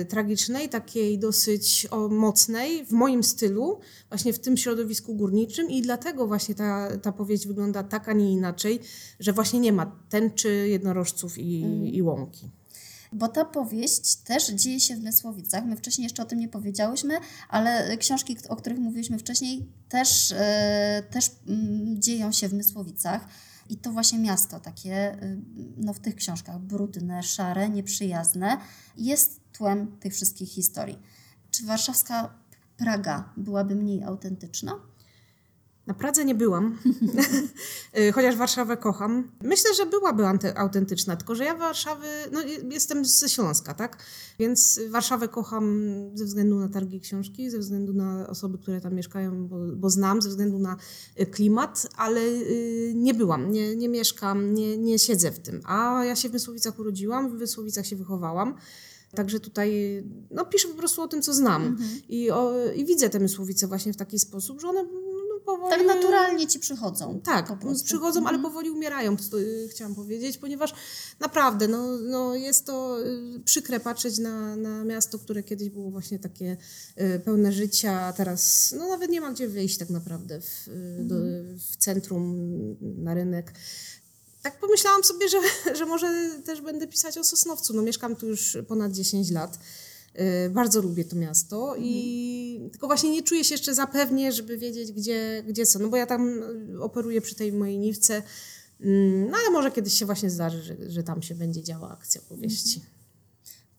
y, 0.00 0.04
tragicznej, 0.04 0.68
takiej 0.68 1.18
dosyć 1.18 1.86
o, 1.90 2.08
mocnej, 2.08 2.84
w 2.84 2.92
moim 2.92 3.22
stylu, 3.22 3.80
właśnie 4.08 4.32
w 4.32 4.38
tym 4.38 4.56
środowisku 4.56 5.14
górniczym 5.14 5.70
i 5.70 5.82
dlatego 5.82 6.26
właśnie 6.26 6.54
ta, 6.54 6.96
ta 6.96 7.12
powieść 7.12 7.46
wygląda 7.46 7.82
tak, 7.82 8.08
a 8.08 8.12
nie 8.12 8.32
inaczej, 8.32 8.80
że 9.20 9.32
właśnie 9.32 9.60
nie 9.60 9.72
ma 9.72 9.96
tęczy, 10.08 10.68
jednorożców 10.68 11.38
i, 11.38 11.62
mm. 11.64 11.86
i 11.86 12.02
łąki. 12.02 12.50
Bo 13.12 13.28
ta 13.28 13.44
powieść 13.44 14.16
też 14.16 14.48
dzieje 14.48 14.80
się 14.80 14.96
w 14.96 15.02
Mysłowicach. 15.02 15.64
My 15.64 15.76
wcześniej 15.76 16.04
jeszcze 16.04 16.22
o 16.22 16.26
tym 16.26 16.38
nie 16.38 16.48
powiedziałyśmy, 16.48 17.14
ale 17.48 17.96
książki, 17.96 18.36
o 18.48 18.56
których 18.56 18.78
mówiliśmy 18.78 19.18
wcześniej, 19.18 19.66
też, 19.88 20.30
yy, 20.30 20.36
też 21.10 21.30
yy, 21.46 21.56
dzieją 21.98 22.32
się 22.32 22.48
w 22.48 22.52
Mysłowicach. 22.52 23.28
I 23.68 23.76
to 23.76 23.92
właśnie 23.92 24.18
miasto 24.18 24.60
takie 24.60 25.22
y, 25.22 25.38
no, 25.76 25.92
w 25.92 25.98
tych 25.98 26.14
książkach 26.14 26.58
brudne, 26.58 27.22
szare, 27.22 27.68
nieprzyjazne 27.68 28.58
jest 28.96 29.40
tłem 29.52 29.98
tych 29.98 30.14
wszystkich 30.14 30.48
historii. 30.48 30.98
Czy 31.50 31.66
warszawska 31.66 32.34
Praga 32.76 33.32
byłaby 33.36 33.74
mniej 33.74 34.02
autentyczna? 34.04 34.72
Na 35.86 35.94
Pradze 35.94 36.24
nie 36.24 36.34
byłam, 36.34 36.78
y, 37.98 38.12
chociaż 38.12 38.36
Warszawę 38.36 38.76
kocham. 38.76 39.30
Myślę, 39.42 39.74
że 39.74 39.86
byłaby 39.86 40.22
autentyczna, 40.56 41.16
tylko 41.16 41.34
że 41.34 41.44
ja 41.44 41.54
Warszawy, 41.54 42.06
no 42.32 42.40
jestem 42.70 43.04
ze 43.04 43.28
Śląska, 43.28 43.74
tak? 43.74 43.96
Więc 44.38 44.80
Warszawę 44.88 45.28
kocham 45.28 45.90
ze 46.14 46.24
względu 46.24 46.58
na 46.58 46.68
targi 46.68 47.00
książki, 47.00 47.50
ze 47.50 47.58
względu 47.58 47.92
na 47.92 48.26
osoby, 48.28 48.58
które 48.58 48.80
tam 48.80 48.94
mieszkają, 48.94 49.48
bo, 49.48 49.56
bo 49.76 49.90
znam, 49.90 50.22
ze 50.22 50.28
względu 50.28 50.58
na 50.58 50.76
y, 51.20 51.26
klimat, 51.26 51.86
ale 51.96 52.20
y, 52.20 52.92
nie 52.96 53.14
byłam, 53.14 53.52
nie, 53.52 53.76
nie 53.76 53.88
mieszkam, 53.88 54.54
nie, 54.54 54.78
nie 54.78 54.98
siedzę 54.98 55.32
w 55.32 55.38
tym. 55.38 55.60
A 55.64 56.04
ja 56.04 56.16
się 56.16 56.28
w 56.28 56.32
Mysłowicach 56.32 56.78
urodziłam, 56.78 57.30
w 57.30 57.40
Mysłowicach 57.40 57.86
się 57.86 57.96
wychowałam. 57.96 58.54
Także 59.14 59.40
tutaj 59.40 60.02
no, 60.30 60.44
piszę 60.44 60.68
po 60.68 60.74
prostu 60.74 61.02
o 61.02 61.08
tym, 61.08 61.22
co 61.22 61.34
znam. 61.34 61.66
Mhm. 61.66 61.90
I, 62.08 62.30
o, 62.30 62.52
I 62.76 62.84
widzę 62.84 63.10
te 63.10 63.20
Mysłowice 63.20 63.66
właśnie 63.66 63.92
w 63.92 63.96
taki 63.96 64.18
sposób, 64.18 64.60
że 64.60 64.68
one 64.68 64.84
powoli... 65.42 65.70
Tak 65.70 65.86
naturalnie 65.86 66.46
ci 66.46 66.58
przychodzą. 66.58 67.20
Tak, 67.24 67.52
przychodzą, 67.84 68.20
ale 68.20 68.36
mhm. 68.36 68.42
powoli 68.42 68.70
umierają, 68.70 69.16
y, 69.34 69.68
chciałam 69.70 69.94
powiedzieć, 69.94 70.38
ponieważ 70.38 70.74
naprawdę 71.20 71.68
no, 71.68 71.98
no 71.98 72.34
jest 72.34 72.66
to 72.66 73.00
y, 73.00 73.40
przykre 73.44 73.80
patrzeć 73.80 74.18
na, 74.18 74.56
na 74.56 74.84
miasto, 74.84 75.18
które 75.18 75.42
kiedyś 75.42 75.70
było 75.70 75.90
właśnie 75.90 76.18
takie 76.18 76.56
y, 77.00 77.20
pełne 77.24 77.52
życia, 77.52 78.00
a 78.00 78.12
teraz 78.12 78.74
no 78.78 78.88
nawet 78.88 79.10
nie 79.10 79.20
ma 79.20 79.32
gdzie 79.32 79.48
wyjść 79.48 79.78
tak 79.78 79.90
naprawdę 79.90 80.40
w, 80.40 80.68
do, 81.00 81.16
mhm. 81.16 81.58
w 81.58 81.76
centrum, 81.76 82.36
na 82.80 83.14
rynek 83.14 83.52
tak 84.42 84.60
pomyślałam 84.60 85.04
sobie, 85.04 85.28
że, 85.28 85.38
że 85.78 85.86
może 85.86 86.30
też 86.44 86.60
będę 86.60 86.86
pisać 86.86 87.18
o 87.18 87.24
Sosnowcu. 87.24 87.74
No 87.74 87.82
mieszkam 87.82 88.16
tu 88.16 88.26
już 88.26 88.58
ponad 88.68 88.92
10 88.92 89.30
lat. 89.30 89.58
Y, 90.20 90.50
bardzo 90.50 90.82
lubię 90.82 91.04
to 91.04 91.16
miasto 91.16 91.68
mhm. 91.68 91.84
i 91.84 92.68
tylko 92.72 92.86
właśnie 92.86 93.10
nie 93.10 93.22
czuję 93.22 93.44
się 93.44 93.54
jeszcze 93.54 93.74
zapewnie, 93.74 94.32
żeby 94.32 94.58
wiedzieć, 94.58 94.92
gdzie, 94.92 95.42
gdzie 95.46 95.66
co. 95.66 95.78
No 95.78 95.88
bo 95.88 95.96
ja 95.96 96.06
tam 96.06 96.42
operuję 96.80 97.20
przy 97.20 97.34
tej 97.34 97.52
mojej 97.52 97.78
niwce, 97.78 98.22
mm, 98.80 99.30
no 99.30 99.36
ale 99.36 99.50
może 99.50 99.70
kiedyś 99.70 99.94
się 99.94 100.06
właśnie 100.06 100.30
zdarzy, 100.30 100.62
że, 100.62 100.90
że 100.90 101.02
tam 101.02 101.22
się 101.22 101.34
będzie 101.34 101.62
działa 101.62 101.90
akcja 101.90 102.20
powieści. 102.28 102.76
Mhm. 102.78 103.02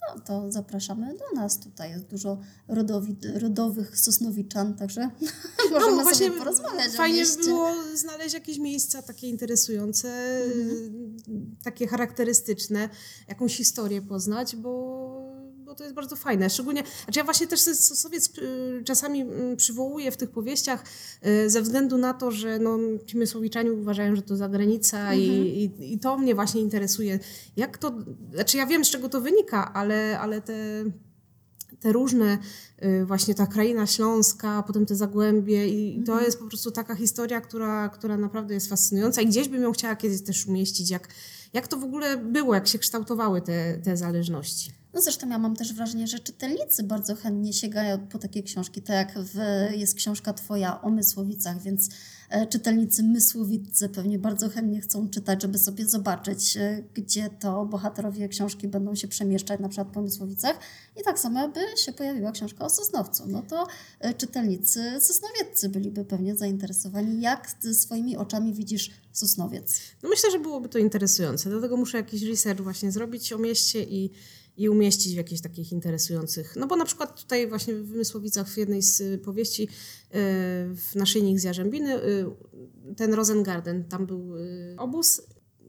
No 0.08 0.22
to 0.22 0.52
zapraszamy 0.52 1.18
do 1.18 1.42
nas. 1.42 1.60
Tutaj 1.60 1.92
jest 1.92 2.06
dużo 2.06 2.38
rodowi, 2.68 3.18
rodowych 3.36 4.00
Sosnowiczan, 4.00 4.74
także 4.74 5.10
możemy 5.72 5.98
no, 5.98 6.04
właśnie 6.04 6.28
sobie 6.28 6.40
porozmawiać 6.40 6.92
Fajnie 6.92 7.26
by 7.26 7.44
było 7.44 7.70
znaleźć 7.96 8.34
jakieś 8.34 8.58
miejsca 8.58 9.02
takie 9.02 9.30
interesujące, 9.30 10.10
mhm. 10.46 11.56
takie 11.64 11.88
charakterystyczne, 11.88 12.90
jakąś 13.28 13.58
historię 13.58 14.02
poznać, 14.02 14.56
bo 14.56 15.13
bo 15.74 15.78
to 15.78 15.84
jest 15.84 15.96
bardzo 15.96 16.16
fajne. 16.16 16.50
Szczególnie, 16.50 16.84
znaczy 17.04 17.20
ja 17.20 17.24
właśnie 17.24 17.48
też 17.48 17.60
Sosowiec 17.60 18.38
y, 18.38 18.84
czasami 18.86 19.22
mm, 19.22 19.58
przywołuję 19.58 20.12
w 20.12 20.18
tych 20.18 20.30
powieściach 20.30 20.84
y, 21.28 21.50
ze 21.50 21.62
względu 21.62 21.98
na 21.98 22.14
to, 22.14 22.32
że 22.32 22.60
no, 22.60 22.78
ci 23.06 23.18
Mysłowiczanie 23.18 23.74
uważają, 23.74 24.16
że 24.16 24.22
to 24.22 24.36
zagranica 24.36 24.98
mhm. 25.00 25.20
i, 25.20 25.72
i, 25.80 25.94
i, 25.94 26.00
to 26.00 26.18
mnie 26.18 26.36
właśnie 26.36 26.62
interesuje. 26.62 27.20
Jak 27.58 27.78
to, 27.78 27.94
znaczy 28.34 28.58
ja 28.58 28.66
wiem 28.66 28.86
z 28.86 28.90
czego 28.90 29.10
to 29.10 29.22
wynika, 29.22 29.74
ale, 29.74 30.20
ale 30.20 30.42
te 30.42 30.56
te 31.80 31.92
różne, 31.92 32.38
y, 32.84 33.06
właśnie 33.06 33.36
ta 33.36 33.48
kraina 33.48 33.88
śląska, 33.88 34.64
potem 34.68 34.86
te 34.86 34.96
zagłębie 34.96 35.68
i 35.68 36.04
to 36.06 36.12
Mhm. 36.12 36.26
jest 36.26 36.40
po 36.40 36.48
prostu 36.48 36.72
taka 36.72 36.96
historia, 36.96 37.42
która, 37.42 37.90
która 37.90 38.18
naprawdę 38.18 38.54
jest 38.54 38.70
fascynująca 38.70 39.22
i 39.22 39.28
gdzieś 39.28 39.50
bym 39.50 39.64
ją 39.64 39.72
chciała 39.72 39.96
kiedyś 39.96 40.24
też 40.24 40.46
umieścić, 40.48 40.90
jak, 40.90 41.08
jak 41.54 41.68
to 41.68 41.78
w 41.78 41.84
ogóle 41.84 42.18
było, 42.18 42.54
jak 42.54 42.68
się 42.68 42.80
kształtowały 42.80 43.42
te, 43.42 43.78
te 43.78 43.98
zależności. 43.98 44.83
No 44.94 45.02
zresztą 45.02 45.30
ja 45.30 45.38
mam 45.38 45.56
też 45.56 45.74
wrażenie, 45.74 46.08
że 46.08 46.20
czytelnicy 46.20 46.84
bardzo 46.84 47.16
chętnie 47.16 47.54
sięgają 47.54 48.08
po 48.08 48.20
takie 48.20 48.44
książki, 48.44 48.82
tak 48.82 48.96
jak 48.96 49.26
w, 49.26 49.38
jest 49.78 49.96
książka 49.96 50.34
Twoja 50.34 50.82
o 50.82 50.90
Mysłowicach, 50.90 51.62
więc 51.62 51.90
e, 52.30 52.48
czytelnicy 52.48 53.04
Mysłowicy 53.04 53.90
pewnie 53.90 54.20
bardzo 54.20 54.50
chętnie 54.50 54.82
chcą 54.82 55.10
czytać, 55.10 55.42
żeby 55.42 55.58
sobie 55.58 55.86
zobaczyć, 55.86 56.58
e, 56.58 56.84
gdzie 56.94 57.30
to 57.30 57.66
bohaterowie 57.66 58.30
książki 58.30 58.68
będą 58.68 58.96
się 58.96 59.08
przemieszczać, 59.08 59.60
na 59.60 59.70
przykład 59.70 59.88
po 59.88 60.02
Mysłowicach. 60.02 60.60
I 61.02 61.04
tak 61.04 61.20
samo 61.20 61.50
by 61.50 61.60
się 61.78 61.94
pojawiła 61.94 62.32
książka 62.32 62.66
o 62.66 62.70
Sosnowcu. 62.70 63.24
No 63.28 63.42
to 63.42 63.68
e, 64.00 64.14
czytelnicy 64.14 65.02
sosnowieccy 65.02 65.70
byliby 65.70 66.06
pewnie 66.06 66.36
zainteresowani, 66.36 67.22
jak 67.22 67.56
swoimi 67.74 68.18
oczami 68.18 68.54
widzisz 68.54 68.92
Sosnowiec. 69.12 69.80
No 70.04 70.10
myślę, 70.10 70.32
że 70.32 70.40
byłoby 70.40 70.70
to 70.70 70.80
interesujące, 70.80 71.50
dlatego 71.50 71.78
muszę 71.78 71.98
jakiś 71.98 72.24
research 72.24 72.62
właśnie 72.62 72.92
zrobić 72.92 73.34
o 73.34 73.38
mieście 73.38 73.84
i, 73.84 74.12
i 74.58 74.70
umieścić 74.70 75.14
w 75.14 75.18
jakichś 75.18 75.42
takich 75.42 75.72
interesujących. 75.72 76.56
No 76.56 76.68
bo 76.68 76.76
na 76.76 76.86
przykład 76.86 77.22
tutaj 77.22 77.48
właśnie 77.48 77.74
w 77.74 77.92
Mysłowicach 77.92 78.48
w 78.48 78.58
jednej 78.58 78.82
z 78.82 79.02
y, 79.02 79.18
powieści 79.18 79.64
y, 79.64 79.68
w 80.76 80.96
Naszyjnik 80.96 81.40
z 81.40 81.44
Jarzębiny 81.44 82.04
y, 82.04 82.26
ten 82.96 83.14
Rosengarten, 83.14 83.84
tam 83.84 84.06
był 84.06 84.34
obóz. 84.78 85.22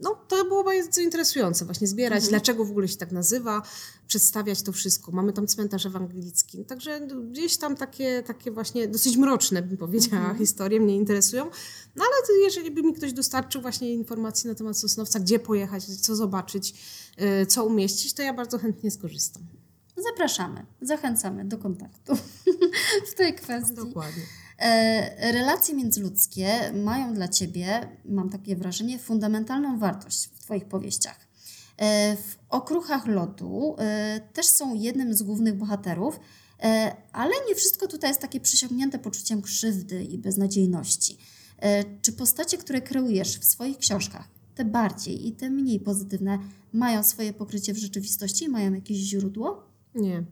No 0.03 0.14
to 0.29 0.44
było 0.44 0.64
bardzo 0.64 1.01
interesujące 1.01 1.64
właśnie 1.64 1.87
zbierać, 1.87 2.29
dlaczego 2.29 2.64
w 2.64 2.70
ogóle 2.70 2.88
się 2.88 2.97
tak 2.97 3.12
nazywa, 3.12 3.62
przedstawiać 4.07 4.62
to 4.62 4.73
wszystko. 4.73 5.12
Mamy 5.12 5.33
tam 5.33 5.47
cmentarz 5.47 5.87
ewangelicki. 5.87 6.64
Także 6.64 7.01
gdzieś 7.31 7.57
tam 7.57 7.77
takie, 7.77 8.23
takie 8.23 8.51
właśnie 8.51 8.88
dosyć 8.88 9.16
mroczne, 9.16 9.62
bym 9.62 9.77
powiedziała, 9.77 10.35
historie 10.35 10.81
mnie 10.81 10.97
interesują. 10.97 11.44
No 11.97 12.05
ale 12.05 12.40
jeżeli 12.44 12.70
by 12.70 12.83
mi 12.83 12.94
ktoś 12.94 13.12
dostarczył 13.12 13.62
właśnie 13.62 13.94
informacji 13.94 14.49
na 14.49 14.55
temat 14.55 14.79
Sosnowca, 14.79 15.20
gdzie 15.20 15.38
pojechać, 15.38 15.85
co 15.85 16.16
zobaczyć, 16.16 16.75
co 17.48 17.64
umieścić, 17.64 18.14
to 18.14 18.22
ja 18.22 18.35
bardzo 18.35 18.59
chętnie 18.59 18.90
skorzystam. 18.90 19.42
Zapraszamy, 19.96 20.66
zachęcamy 20.81 21.44
do 21.44 21.59
kontaktu 21.59 22.16
w 23.12 23.14
tej 23.14 23.35
kwestii. 23.35 23.74
Dokładnie. 23.74 24.22
E, 24.59 25.33
relacje 25.33 25.74
międzyludzkie 25.74 26.72
mają 26.72 27.14
dla 27.14 27.29
Ciebie, 27.29 27.88
mam 28.05 28.31
takie 28.31 28.57
wrażenie, 28.57 28.98
fundamentalną 28.98 29.79
wartość 29.79 30.29
w 30.35 30.38
Twoich 30.38 30.64
powieściach. 30.64 31.18
E, 31.77 32.16
w 32.16 32.37
Okruchach 32.48 33.07
Lotu 33.07 33.77
e, 33.79 34.20
też 34.33 34.46
są 34.46 34.74
jednym 34.74 35.14
z 35.14 35.22
głównych 35.22 35.55
bohaterów, 35.55 36.20
ale 37.12 37.33
nie 37.48 37.55
wszystko 37.55 37.87
tutaj 37.87 38.11
jest 38.11 38.20
takie 38.20 38.40
przysiągnięte 38.40 38.98
poczuciem 38.98 39.42
krzywdy 39.42 40.05
i 40.05 40.18
beznadziejności. 40.18 41.18
Czy 42.03 42.12
postacie, 42.12 42.59
które 42.59 42.81
kreujesz 42.81 43.38
w 43.38 43.44
swoich 43.44 43.79
książkach, 43.79 44.29
te 44.55 44.64
bardziej 44.64 45.29
i 45.29 45.33
te 45.33 45.51
mniej 45.51 45.81
pozytywne, 45.81 46.38
mają 46.73 47.03
swoje 47.03 47.33
pokrycie 47.33 47.75
w 47.75 47.79
rzeczywistości, 47.79 48.49
mają 48.49 48.75
jakieś 48.75 48.97
źródło? 48.97 49.62
Nie. 49.95 50.25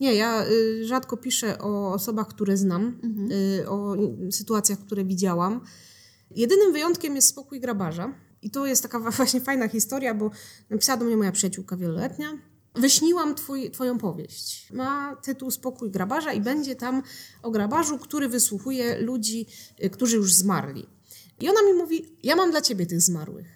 Nie, 0.00 0.14
ja 0.14 0.46
y, 0.46 0.86
rzadko 0.86 1.16
piszę 1.16 1.58
o 1.58 1.92
osobach, 1.92 2.28
które 2.28 2.56
znam, 2.56 3.00
y, 3.60 3.68
o 3.68 3.96
sytuacjach, 4.30 4.78
które 4.78 5.04
widziałam. 5.04 5.60
Jedynym 6.30 6.72
wyjątkiem 6.72 7.16
jest 7.16 7.28
spokój 7.28 7.60
grabarza. 7.60 8.14
I 8.42 8.50
to 8.50 8.66
jest 8.66 8.82
taka 8.82 9.00
właśnie 9.10 9.40
fajna 9.40 9.68
historia, 9.68 10.14
bo 10.14 10.30
napisała 10.70 10.96
do 10.96 11.04
mnie 11.04 11.16
moja 11.16 11.32
przyjaciółka 11.32 11.76
wieloletnia. 11.76 12.38
Wyśniłam 12.74 13.34
twój, 13.34 13.70
twoją 13.70 13.98
powieść. 13.98 14.72
Ma 14.72 15.16
tytuł 15.16 15.50
Spokój 15.50 15.90
grabarza 15.90 16.32
i 16.32 16.40
będzie 16.40 16.76
tam 16.76 17.02
o 17.42 17.50
grabarzu, 17.50 17.98
który 17.98 18.28
wysłuchuje 18.28 19.00
ludzi, 19.00 19.46
y, 19.84 19.90
którzy 19.90 20.16
już 20.16 20.34
zmarli. 20.34 20.86
I 21.40 21.48
ona 21.48 21.62
mi 21.62 21.72
mówi, 21.72 22.16
ja 22.22 22.36
mam 22.36 22.50
dla 22.50 22.60
ciebie 22.60 22.86
tych 22.86 23.00
zmarłych. 23.00 23.46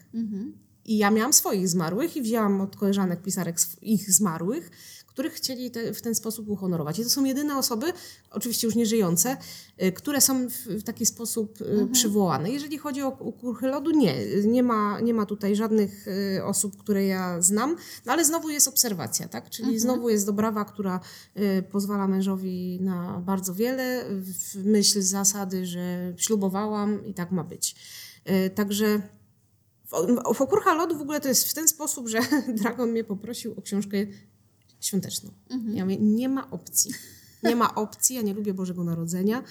I 0.84 0.98
ja 0.98 1.10
miałam 1.10 1.32
swoich 1.32 1.68
zmarłych 1.68 2.16
i 2.16 2.22
wzięłam 2.22 2.60
od 2.60 2.76
koleżanek 2.76 3.22
pisarek 3.22 3.56
ich 3.82 4.12
zmarłych, 4.12 4.70
których 5.10 5.32
chcieli 5.32 5.70
te, 5.70 5.94
w 5.94 6.02
ten 6.02 6.14
sposób 6.14 6.48
uhonorować. 6.48 6.98
I 6.98 7.04
to 7.04 7.10
są 7.10 7.24
jedyne 7.24 7.58
osoby, 7.58 7.86
oczywiście 8.30 8.66
już 8.66 8.76
nieżyjące, 8.76 9.36
y, 9.82 9.92
które 9.92 10.20
są 10.20 10.48
w, 10.48 10.82
taki 10.82 11.06
sposób 11.06 11.60
y, 11.60 11.88
przywołane. 11.92 12.50
Jeżeli 12.50 12.78
chodzi 12.78 13.02
o, 13.02 13.06
o 13.06 13.32
kurchy 13.32 13.66
lodu, 13.66 13.90
nie. 13.90 14.14
Nie 14.44 14.62
ma, 14.62 15.00
nie 15.00 15.14
ma 15.14 15.26
tutaj 15.26 15.56
żadnych 15.56 16.08
y, 16.08 16.44
osób, 16.44 16.76
które 16.76 17.06
ja 17.06 17.42
znam, 17.42 17.76
no 18.06 18.12
ale 18.12 18.24
znowu 18.24 18.50
jest 18.50 18.68
obserwacja, 18.68 19.28
tak? 19.28 19.50
Czyli 19.50 19.78
znowu 19.78 20.10
jest 20.10 20.26
dobrawa, 20.26 20.64
która 20.64 21.00
pozwala 21.72 22.08
mężowi 22.08 22.78
na 22.80 23.22
bardzo 23.26 23.54
wiele 23.54 24.04
w 24.10 24.64
myśl 24.64 25.02
zasady, 25.02 25.66
że 25.66 26.12
ślubowałam 26.16 27.06
i 27.06 27.14
tak 27.14 27.30
ma 27.30 27.44
być. 27.44 27.74
Także 28.54 29.02
w 30.34 30.40
Okurcha 30.42 30.74
Lodu 30.74 30.98
w 30.98 31.00
ogóle 31.00 31.20
to 31.20 31.28
jest 31.28 31.48
w 31.48 31.54
ten 31.54 31.68
sposób, 31.68 32.08
że 32.08 32.20
Dragon 32.62 32.90
mnie 32.90 33.04
poprosił 33.04 33.54
o 33.58 33.62
książkę 33.62 33.96
świąteczną. 34.80 35.30
Ja 35.74 35.84
mówię, 35.84 35.96
nie 36.00 36.28
ma 36.28 36.50
opcji. 36.50 36.90
Nie 37.42 37.56
ma 37.56 37.74
opcji, 37.74 38.16
ja 38.16 38.22
nie 38.22 38.34
lubię 38.34 38.54
Bożego 38.54 38.84
Narodzenia, 38.84 39.42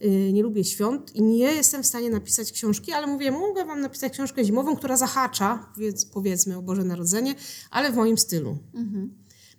yy, 0.00 0.32
nie 0.32 0.42
lubię 0.42 0.64
świąt 0.64 1.16
i 1.16 1.22
nie 1.22 1.52
jestem 1.52 1.82
w 1.82 1.86
stanie 1.86 2.10
napisać 2.10 2.52
książki, 2.52 2.92
ale 2.92 3.06
mówię, 3.06 3.30
mogę 3.30 3.64
wam 3.64 3.80
napisać 3.80 4.12
książkę 4.12 4.44
zimową, 4.44 4.76
która 4.76 4.96
zahacza, 4.96 5.70
powiedz, 5.74 6.04
powiedzmy, 6.04 6.56
o 6.56 6.62
Boże 6.62 6.84
Narodzenie, 6.84 7.34
ale 7.70 7.92
w 7.92 7.96
moim 7.96 8.18
stylu. 8.18 8.58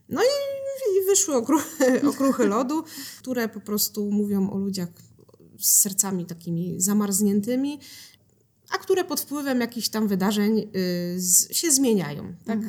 No 0.09 0.21
i, 0.21 0.25
i 0.97 1.05
wyszły 1.05 1.35
okruchy, 1.35 2.01
okruchy 2.11 2.47
lodu, 2.47 2.83
które 3.19 3.49
po 3.49 3.59
prostu 3.59 4.11
mówią 4.11 4.49
o 4.49 4.57
ludziach 4.57 4.89
z 5.59 5.79
sercami 5.79 6.25
takimi 6.25 6.75
zamarzniętymi, 6.77 7.79
a 8.69 8.77
które 8.77 9.03
pod 9.03 9.21
wpływem 9.21 9.61
jakichś 9.61 9.89
tam 9.89 10.07
wydarzeń 10.07 10.59
y, 10.59 10.65
z, 11.17 11.53
się 11.53 11.71
zmieniają. 11.71 12.35
Tak? 12.45 12.59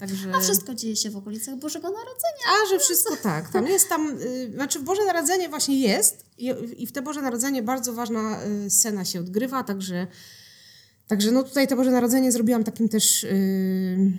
Także... 0.00 0.34
A 0.34 0.40
wszystko 0.40 0.74
dzieje 0.74 0.96
się 0.96 1.10
w 1.10 1.16
okolicach 1.16 1.58
Bożego 1.58 1.88
Narodzenia. 1.88 2.44
A, 2.48 2.68
że 2.68 2.78
wszystko 2.78 3.16
tak. 3.16 3.52
Tam 3.52 3.66
jest 3.66 3.88
tam, 3.88 4.18
y, 4.20 4.50
znaczy 4.54 4.80
Boże 4.80 5.04
Narodzenie 5.04 5.48
właśnie 5.48 5.80
jest 5.80 6.24
i, 6.38 6.54
i 6.76 6.86
w 6.86 6.92
te 6.92 7.02
Boże 7.02 7.22
Narodzenie 7.22 7.62
bardzo 7.62 7.92
ważna 7.92 8.44
y, 8.44 8.70
scena 8.70 9.04
się 9.04 9.20
odgrywa, 9.20 9.64
także, 9.64 10.06
także 11.06 11.30
no 11.30 11.42
tutaj 11.42 11.68
to 11.68 11.76
Boże 11.76 11.90
Narodzenie 11.90 12.32
zrobiłam 12.32 12.64
takim 12.64 12.88
też 12.88 13.24
y, 13.24 14.18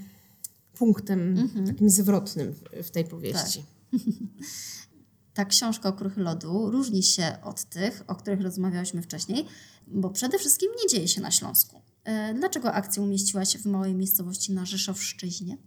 punktem, 0.78 1.50
takim 1.68 1.90
zwrotnym 1.90 2.54
w, 2.54 2.88
w 2.88 2.92
tej 2.92 3.06
powieści. 3.06 3.64
Ta 5.34 5.46
książka 5.46 5.90
o 5.90 5.94
kruchy 5.94 6.22
lodu 6.22 6.72
różni 6.72 7.04
się 7.04 7.38
od 7.44 7.64
tych, 7.64 8.04
o 8.08 8.16
których 8.16 8.42
rozmawiałyśmy 8.42 9.02
wcześniej, 9.02 9.46
bo 9.88 10.10
przede 10.10 10.40
wszystkim 10.40 10.70
nie 10.84 10.90
dzieje 10.90 11.08
się 11.08 11.22
na 11.22 11.32
Śląsku. 11.32 11.82
E, 12.04 12.34
Dlaczego 12.34 12.74
akcję 12.74 13.04
umieściłaś 13.04 13.58
w 13.58 13.66
małej 13.66 13.94
miejscowości 13.96 14.54
na 14.54 14.66
Rzeszowszczyźnie? 14.66 15.58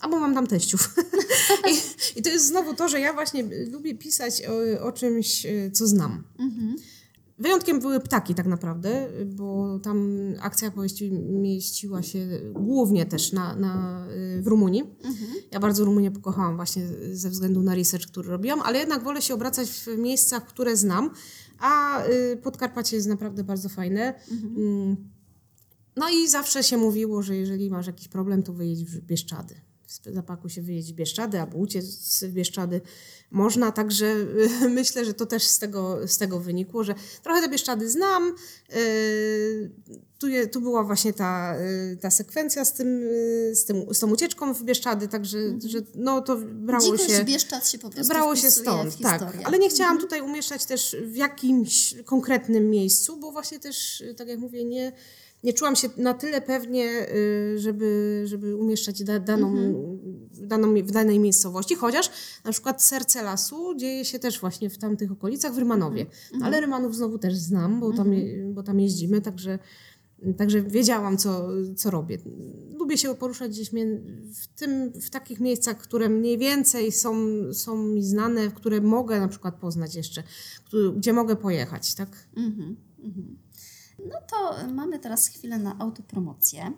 Albo 0.00 0.20
mam 0.20 0.34
tam 0.34 0.46
teściów. 0.46 0.94
I, 1.70 1.74
I 2.18 2.22
to 2.22 2.30
jest 2.30 2.46
znowu 2.46 2.74
to, 2.74 2.88
że 2.88 3.00
ja 3.00 3.12
właśnie 3.12 3.44
lubię 3.70 3.94
pisać 3.94 4.42
o, 4.46 4.84
o 4.84 4.92
czymś, 4.92 5.46
y, 5.46 5.70
co 5.72 5.86
znam. 5.86 6.24
Wyjątkiem 7.38 7.80
były 7.80 8.00
ptaki 8.00 8.34
tak 8.34 8.46
naprawdę, 8.46 9.08
bo 9.26 9.78
tam 9.78 10.18
akcja 10.40 10.70
powieści 10.70 11.12
mieściła 11.12 12.02
się 12.02 12.40
głównie 12.52 13.06
też 13.06 13.32
na, 13.32 13.56
na, 13.56 14.06
y, 14.38 14.42
w 14.42 14.46
Rumunii. 14.46 14.84
Ja 15.50 15.60
bardzo 15.60 15.84
Rumunię 15.84 16.10
pokochałam 16.10 16.56
właśnie 16.56 16.86
ze 17.12 17.30
względu 17.30 17.62
na 17.62 17.74
research, 17.74 18.06
który 18.06 18.28
robiłam, 18.28 18.60
ale 18.60 18.78
jednak 18.78 19.04
wolę 19.04 19.22
się 19.22 19.34
obracać 19.34 19.70
w 19.70 19.98
miejscach, 19.98 20.46
które 20.46 20.76
znam, 20.76 21.10
a 21.58 22.02
y, 22.06 22.36
Podkarpacie 22.42 22.96
jest 22.96 23.08
naprawdę 23.08 23.44
bardzo 23.44 23.68
fajne. 23.68 24.14
Mm. 24.56 24.96
No 25.96 26.08
i 26.08 26.28
zawsze 26.28 26.62
się 26.62 26.76
mówiło, 26.76 27.22
że 27.22 27.36
jeżeli 27.36 27.70
masz 27.70 27.86
jakiś 27.86 28.08
problem, 28.08 28.42
to 28.42 28.52
wyjedź 28.52 28.84
w 28.84 29.00
Bieszczady. 29.00 29.67
W 29.88 30.14
zapaku 30.14 30.48
się 30.48 30.62
wyjedź 30.62 30.92
w 30.92 30.96
Bieszczady 30.96 31.40
albo 31.40 31.58
uciec 31.58 31.84
z 31.84 32.24
Bieszczady 32.24 32.80
można, 33.30 33.72
także 33.72 34.14
myślę, 34.68 35.04
że 35.04 35.14
to 35.14 35.26
też 35.26 35.42
z 35.42 35.58
tego, 35.58 36.08
z 36.08 36.18
tego 36.18 36.40
wynikło, 36.40 36.84
że 36.84 36.94
trochę 37.22 37.42
te 37.42 37.48
Bieszczady 37.48 37.90
znam. 37.90 38.34
y, 38.76 39.70
Tu, 40.18 40.28
je, 40.28 40.46
tu 40.46 40.60
była 40.60 40.84
właśnie 40.84 41.12
ta, 41.12 41.56
y, 41.92 41.96
ta 42.00 42.10
sekwencja 42.10 42.64
z, 42.64 42.72
tym, 42.72 43.02
y, 43.02 43.54
z, 43.54 43.64
tym, 43.64 43.94
z 43.94 43.98
tą 43.98 44.10
ucieczką 44.10 44.54
w 44.54 44.64
Bieszczady, 44.64 45.08
także 45.08 45.38
że, 45.66 45.78
no, 45.94 46.20
to 46.20 46.36
brało 46.36 46.84
Dzikość 46.84 47.10
się... 47.10 47.24
Bieszczad 47.24 47.68
się 47.68 47.78
po 47.78 47.90
prostu 47.90 48.12
Brało 48.12 48.36
się 48.36 48.50
stąd, 48.50 48.98
tak. 48.98 49.22
Ale 49.44 49.58
nie 49.58 49.70
chciałam 49.70 50.00
tutaj 50.00 50.20
umieszczać 50.20 50.64
też 50.64 50.96
w 51.02 51.16
jakimś 51.16 51.94
konkretnym 52.04 52.70
miejscu, 52.70 53.16
bo 53.16 53.32
właśnie 53.32 53.58
też, 53.58 54.04
tak 54.16 54.28
jak 54.28 54.38
mówię, 54.38 54.64
nie, 54.64 54.92
nie 55.44 55.52
czułam 55.52 55.76
się 55.76 55.88
na 55.96 56.14
tyle 56.14 56.40
pewnie, 56.40 57.06
y, 57.14 57.58
żeby, 57.58 58.22
żeby 58.24 58.56
umieszczać 58.56 59.04
da, 59.04 59.18
daną, 59.18 59.54
daną, 60.32 60.74
w 60.74 60.90
danej 60.90 61.18
miejscowości, 61.18 61.74
chociaż 61.74 62.10
na 62.44 62.52
przykład 62.52 62.82
Serce 62.82 63.22
Lasu 63.22 63.74
dzieje 63.74 64.04
się 64.04 64.18
też 64.18 64.40
właśnie 64.40 64.70
w 64.70 64.78
tamtych 64.78 65.12
okolicach, 65.12 65.54
w 65.54 65.58
Rymanowie. 65.58 66.06
Ale 66.42 66.60
Rymanów 66.60 66.96
znowu 66.96 67.18
też 67.18 67.36
znam, 67.36 67.80
bo 67.80 67.92
tam, 67.92 68.10
bo 68.52 68.62
tam 68.62 68.80
jeździmy, 68.80 69.20
także 69.20 69.58
Także 70.36 70.62
wiedziałam, 70.62 71.18
co, 71.18 71.48
co 71.76 71.90
robię. 71.90 72.18
Lubię 72.78 72.98
się 72.98 73.14
poruszać 73.14 73.50
gdzieś 73.50 73.70
w, 74.34 74.46
tym, 74.46 74.92
w 74.92 75.10
takich 75.10 75.40
miejscach, 75.40 75.78
które 75.78 76.08
mniej 76.08 76.38
więcej 76.38 76.92
są, 76.92 77.14
są 77.52 77.84
mi 77.84 78.02
znane, 78.02 78.48
które 78.48 78.80
mogę 78.80 79.20
na 79.20 79.28
przykład 79.28 79.54
poznać 79.54 79.94
jeszcze, 79.94 80.22
gdzie 80.96 81.12
mogę 81.12 81.36
pojechać, 81.36 81.94
tak? 81.94 82.28
Mhm, 82.36 82.76
mhm. 82.98 83.38
No 83.98 84.16
to 84.30 84.68
mamy 84.74 84.98
teraz 84.98 85.28
chwilę 85.28 85.58
na 85.58 85.78
autopromocję. 85.78 86.72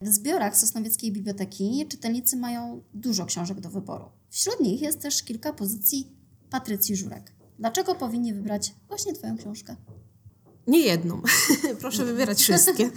W 0.00 0.08
zbiorach 0.08 0.56
Sosnowieckiej 0.56 1.12
Biblioteki 1.12 1.86
czytelnicy 1.88 2.36
mają 2.36 2.82
dużo 2.94 3.26
książek 3.26 3.60
do 3.60 3.70
wyboru. 3.70 4.04
Wśród 4.30 4.60
nich 4.60 4.82
jest 4.82 5.00
też 5.00 5.22
kilka 5.22 5.52
pozycji 5.52 6.12
Patrycji 6.50 6.96
Żurek. 6.96 7.32
Dlaczego 7.58 7.94
powinni 7.94 8.34
wybrać 8.34 8.74
właśnie 8.88 9.12
Twoją 9.12 9.36
książkę? 9.36 9.76
Nie 10.66 10.78
jedną. 10.78 11.22
Proszę 11.80 12.04
wybierać 12.04 12.42
wszystkie. 12.42 12.90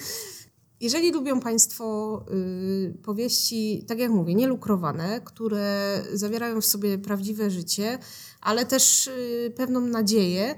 Jeżeli 0.82 1.12
lubią 1.12 1.40
Państwo 1.40 2.26
y, 2.32 2.98
powieści, 3.04 3.86
tak 3.88 4.00
jak 4.00 4.12
mówię, 4.12 4.36
nielukrowane, 4.36 5.22
które 5.22 6.04
zawierają 6.14 6.62
w 6.62 6.66
sobie 6.66 6.98
prawdziwe 6.98 7.52
życie, 7.52 8.00
ale 8.42 8.66
też 8.66 9.08
y, 9.08 9.54
pewną 9.56 9.80
nadzieję, 9.80 10.56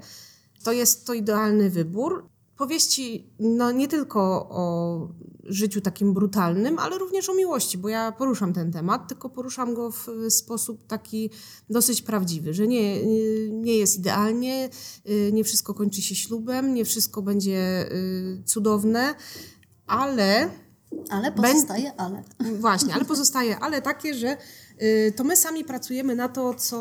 to 0.64 0.72
jest 0.72 1.06
to 1.06 1.14
idealny 1.14 1.70
wybór. 1.70 2.28
Powieści 2.60 3.26
no, 3.38 3.72
nie 3.72 3.88
tylko 3.88 4.20
o 4.50 5.08
życiu 5.44 5.80
takim 5.80 6.14
brutalnym, 6.14 6.78
ale 6.78 6.98
również 6.98 7.28
o 7.28 7.34
miłości, 7.34 7.78
bo 7.78 7.88
ja 7.88 8.12
poruszam 8.12 8.52
ten 8.52 8.72
temat, 8.72 9.08
tylko 9.08 9.28
poruszam 9.28 9.74
go 9.74 9.90
w 9.90 10.06
sposób 10.28 10.86
taki 10.86 11.30
dosyć 11.70 12.02
prawdziwy, 12.02 12.54
że 12.54 12.66
nie, 12.66 13.02
nie 13.50 13.76
jest 13.76 13.98
idealnie, 13.98 14.68
y, 15.08 15.30
nie 15.32 15.44
wszystko 15.44 15.74
kończy 15.74 16.02
się 16.02 16.14
ślubem, 16.14 16.74
nie 16.74 16.84
wszystko 16.84 17.22
będzie 17.22 17.92
y, 17.92 18.42
cudowne, 18.46 19.14
ale 19.86 20.50
Ale 21.10 21.32
pozostaje 21.32 21.92
ale. 21.96 22.22
Właśnie, 22.58 22.94
ale 22.94 23.04
pozostaje, 23.14 23.58
ale 23.58 23.82
takie, 23.82 24.14
że 24.14 24.36
y, 24.82 25.12
to 25.16 25.24
my 25.24 25.36
sami 25.36 25.64
pracujemy 25.64 26.14
na 26.14 26.28
to, 26.28 26.54
co, 26.54 26.78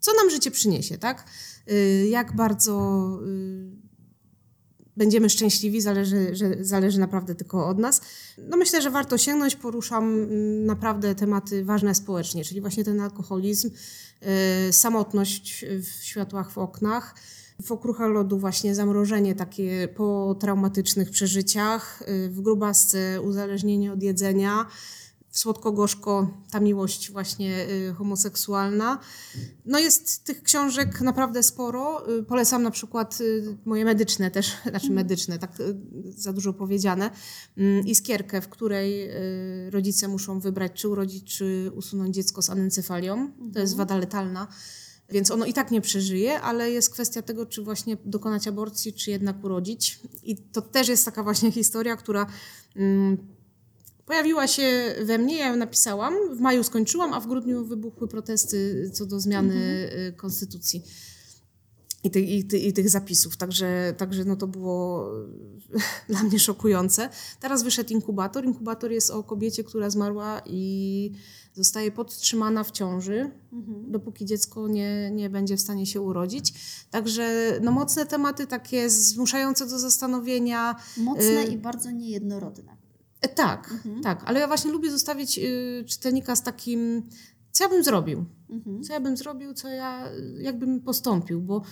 co 0.00 0.12
nam 0.20 0.30
życie 0.30 0.50
przyniesie, 0.50 0.98
tak? 0.98 1.24
Jak 2.08 2.36
bardzo 2.36 3.08
będziemy 4.96 5.30
szczęśliwi, 5.30 5.80
zależy, 5.80 6.36
że 6.36 6.64
zależy 6.64 7.00
naprawdę 7.00 7.34
tylko 7.34 7.68
od 7.68 7.78
nas. 7.78 8.00
No 8.38 8.56
myślę, 8.56 8.82
że 8.82 8.90
warto 8.90 9.18
sięgnąć, 9.18 9.56
poruszam 9.56 10.04
mm, 10.04 10.66
naprawdę 10.66 11.14
tematy 11.14 11.64
ważne 11.64 11.94
społecznie, 11.94 12.44
czyli 12.44 12.60
właśnie 12.60 12.84
ten 12.84 13.00
alkoholizm, 13.00 13.70
y, 14.68 14.72
samotność 14.72 15.64
w 15.82 16.04
światłach 16.04 16.50
w 16.50 16.58
oknach, 16.58 17.14
w 17.62 17.72
okruchach 17.72 18.10
lodu 18.10 18.38
właśnie 18.38 18.74
zamrożenie 18.74 19.34
takie 19.34 19.88
po 19.96 20.36
traumatycznych 20.40 21.10
przeżyciach, 21.10 22.02
y, 22.02 22.28
w 22.28 22.40
grubasce 22.40 23.20
uzależnienie 23.20 23.92
od 23.92 24.02
jedzenia, 24.02 24.66
słodko-gorzko 25.32 26.30
ta 26.50 26.60
miłość 26.60 27.10
właśnie 27.10 27.66
y, 27.68 27.94
homoseksualna. 27.94 28.98
No 29.64 29.78
jest 29.78 30.24
tych 30.24 30.42
książek 30.42 31.00
naprawdę 31.00 31.42
sporo. 31.42 32.12
Y, 32.18 32.22
Polecam 32.22 32.62
na 32.62 32.70
przykład 32.70 33.20
y, 33.20 33.56
moje 33.64 33.84
medyczne 33.84 34.30
też, 34.30 34.56
znaczy 34.70 34.90
medyczne, 34.90 35.38
tak 35.38 35.50
za 36.08 36.32
dużo 36.32 36.52
powiedziane, 36.52 37.10
mm, 37.56 37.86
Iskierkę, 37.86 38.40
w 38.40 38.48
której 38.48 39.10
rodzice 39.70 40.08
muszą 40.08 40.40
wybrać, 40.40 40.72
czy 40.72 40.88
urodzić, 40.88 41.36
czy 41.36 41.70
usunąć 41.74 42.14
dziecko 42.14 42.42
z 42.42 42.50
anencefalią. 42.50 43.32
To 43.54 43.60
jest 43.60 43.76
wada 43.76 43.96
letalna. 43.96 44.48
Więc 45.10 45.30
ono 45.30 45.46
i 45.46 45.52
tak 45.52 45.70
nie 45.70 45.80
przeżyje, 45.80 46.40
ale 46.40 46.70
jest 46.70 46.90
kwestia 46.90 47.22
tego, 47.22 47.46
czy 47.46 47.62
właśnie 47.62 47.96
dokonać 48.04 48.48
aborcji, 48.48 48.92
czy 48.92 49.10
jednak 49.10 49.44
urodzić. 49.44 50.00
I 50.22 50.36
to 50.36 50.62
też 50.62 50.88
jest 50.88 51.04
taka 51.04 51.22
właśnie 51.22 51.52
historia, 51.52 51.96
która 51.96 52.26
mm, 52.76 53.18
pojawiła 54.06 54.46
się 54.46 54.94
we 55.04 55.18
mnie, 55.18 55.38
ja 55.38 55.48
ją 55.48 55.56
napisałam, 55.56 56.14
w 56.36 56.40
maju 56.40 56.62
skończyłam, 56.62 57.12
a 57.12 57.20
w 57.20 57.26
grudniu 57.26 57.64
wybuchły 57.64 58.08
protesty 58.08 58.90
co 58.92 59.06
do 59.06 59.20
zmiany 59.20 59.90
y, 60.08 60.12
konstytucji 60.12 60.82
i, 62.04 62.10
ty, 62.10 62.20
i, 62.20 62.44
ty, 62.44 62.58
i 62.58 62.72
tych 62.72 62.88
zapisów. 62.90 63.36
Także, 63.36 63.94
także 63.96 64.24
no 64.24 64.36
to 64.36 64.46
było 64.46 65.10
dla 66.08 66.22
mnie 66.22 66.38
szokujące. 66.38 67.08
Teraz 67.40 67.62
wyszedł 67.62 67.92
inkubator. 67.92 68.44
Inkubator 68.44 68.92
jest 68.92 69.10
o 69.10 69.22
kobiecie, 69.22 69.64
która 69.64 69.90
zmarła 69.90 70.42
i 70.46 71.12
zostaje 71.54 71.90
podtrzymana 71.90 72.64
w 72.64 72.70
ciąży, 72.70 73.30
dopóki 73.88 74.24
dziecko 74.24 74.68
nie, 74.68 75.10
nie 75.10 75.30
będzie 75.30 75.56
w 75.56 75.60
stanie 75.60 75.86
się 75.86 76.00
urodzić. 76.00 76.54
Także 76.90 77.58
no, 77.62 77.72
mocne 77.72 78.06
tematy, 78.06 78.46
takie 78.46 78.90
zmuszające 78.90 79.66
do 79.66 79.78
zastanowienia. 79.78 80.76
Mocne 80.96 81.44
Y- 81.44 81.52
i 81.52 81.58
bardzo 81.58 81.90
niejednorodne. 81.90 82.81
E, 83.22 83.28
tak, 83.28 83.74
tak, 84.02 84.22
ale 84.26 84.40
ja 84.40 84.46
właśnie 84.46 84.70
lubię 84.72 84.90
zostawić 84.90 85.38
y, 85.38 85.84
czytelnika 85.88 86.36
z 86.36 86.42
takim, 86.42 87.02
co 87.52 87.64
ja 87.64 87.70
bym 87.70 87.84
zrobił, 87.84 88.24
Mhm. 88.50 88.82
co 88.82 88.92
ja 88.92 89.00
bym 89.00 89.16
zrobił, 89.16 89.54
co 89.54 89.68
ja, 89.68 90.08
y, 90.12 90.42
jakbym 90.42 90.80
postąpił, 90.80 91.40
bo, 91.40 91.62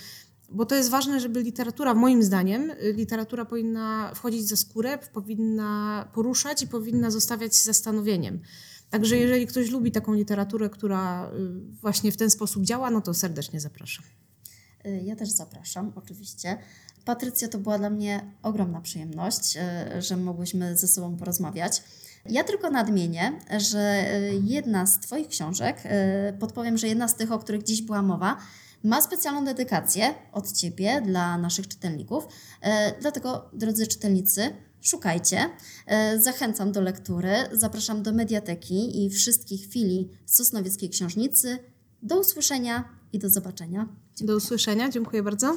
bo 0.53 0.67
to 0.67 0.75
jest 0.75 0.91
ważne, 0.91 1.21
żeby 1.21 1.43
literatura, 1.43 1.95
moim 1.95 2.23
zdaniem, 2.23 2.71
y, 2.71 2.93
literatura 2.97 3.45
powinna 3.45 4.13
wchodzić 4.15 4.49
za 4.49 4.57
skórę, 4.57 4.99
powinna 5.13 6.09
poruszać 6.15 6.63
i 6.63 6.67
powinna 6.69 7.11
zostawiać 7.11 7.57
z 7.57 7.65
zastanowieniem. 7.65 8.41
Także 8.91 9.17
jeżeli 9.17 9.47
ktoś 9.47 9.71
lubi 9.71 9.93
taką 9.93 10.15
literaturę, 10.15 10.71
która 10.71 11.31
y, 11.31 11.61
właśnie 11.81 12.13
w 12.13 12.17
ten 12.17 12.31
sposób 12.31 12.65
działa, 12.65 12.91
no 12.91 13.01
to 13.01 13.15
serdecznie 13.15 13.61
zapraszam. 13.61 14.05
Y, 14.87 15.03
Ja 15.05 15.17
też 15.17 15.29
zapraszam, 15.29 15.93
oczywiście. 15.97 16.59
Patrycja, 17.05 17.49
to 17.49 17.59
była 17.59 17.79
dla 17.79 17.91
mnie 17.91 18.35
ogromna 18.43 18.81
przyjemność, 18.81 19.57
y, 19.57 20.03
że 20.03 20.17
mogłyśmy 20.17 20.77
ze 20.77 20.89
sobą 20.89 21.17
porozmawiać. 21.17 21.83
Ja 22.27 22.45
tylko 22.45 22.71
nadmienię, 22.71 23.39
że 23.59 24.05
y, 24.15 24.41
jedna 24.45 24.87
z 24.87 25.01
Twoich 25.01 25.29
książek, 25.29 25.83
podpowiem, 26.41 26.79
że 26.79 26.89
jedna 26.89 27.09
z 27.09 27.17
tych, 27.17 27.33
o 27.33 27.39
których 27.39 27.63
dziś 27.63 27.83
była 27.83 28.03
mowa, 28.03 28.37
ma 28.85 29.03
specjalną 29.03 29.45
dedykację 29.45 30.15
od 30.33 30.53
Ciebie 30.53 31.03
dla 31.07 31.39
naszych 31.39 31.69
czytelników. 31.69 32.25
Dlatego, 33.01 33.51
drodzy 33.53 33.87
czytelnicy, 33.87 34.53
szukajcie. 34.81 35.51
Zachęcam 36.19 36.73
do 36.73 36.81
lektury, 36.81 37.33
zapraszam 37.53 38.03
do 38.03 38.13
mediateki 38.13 39.05
i 39.05 39.11
wszystkich 39.11 39.67
filii 39.67 40.09
Sosnowieckiej 40.27 40.91
Książnicy. 40.91 41.59
Do 42.03 42.21
usłyszenia 42.21 42.85
i 43.13 43.19
do 43.19 43.31
zobaczenia. 43.31 43.89
Do 44.21 44.37
usłyszenia, 44.37 44.89
dziękuję 44.89 45.23
bardzo. 45.23 45.57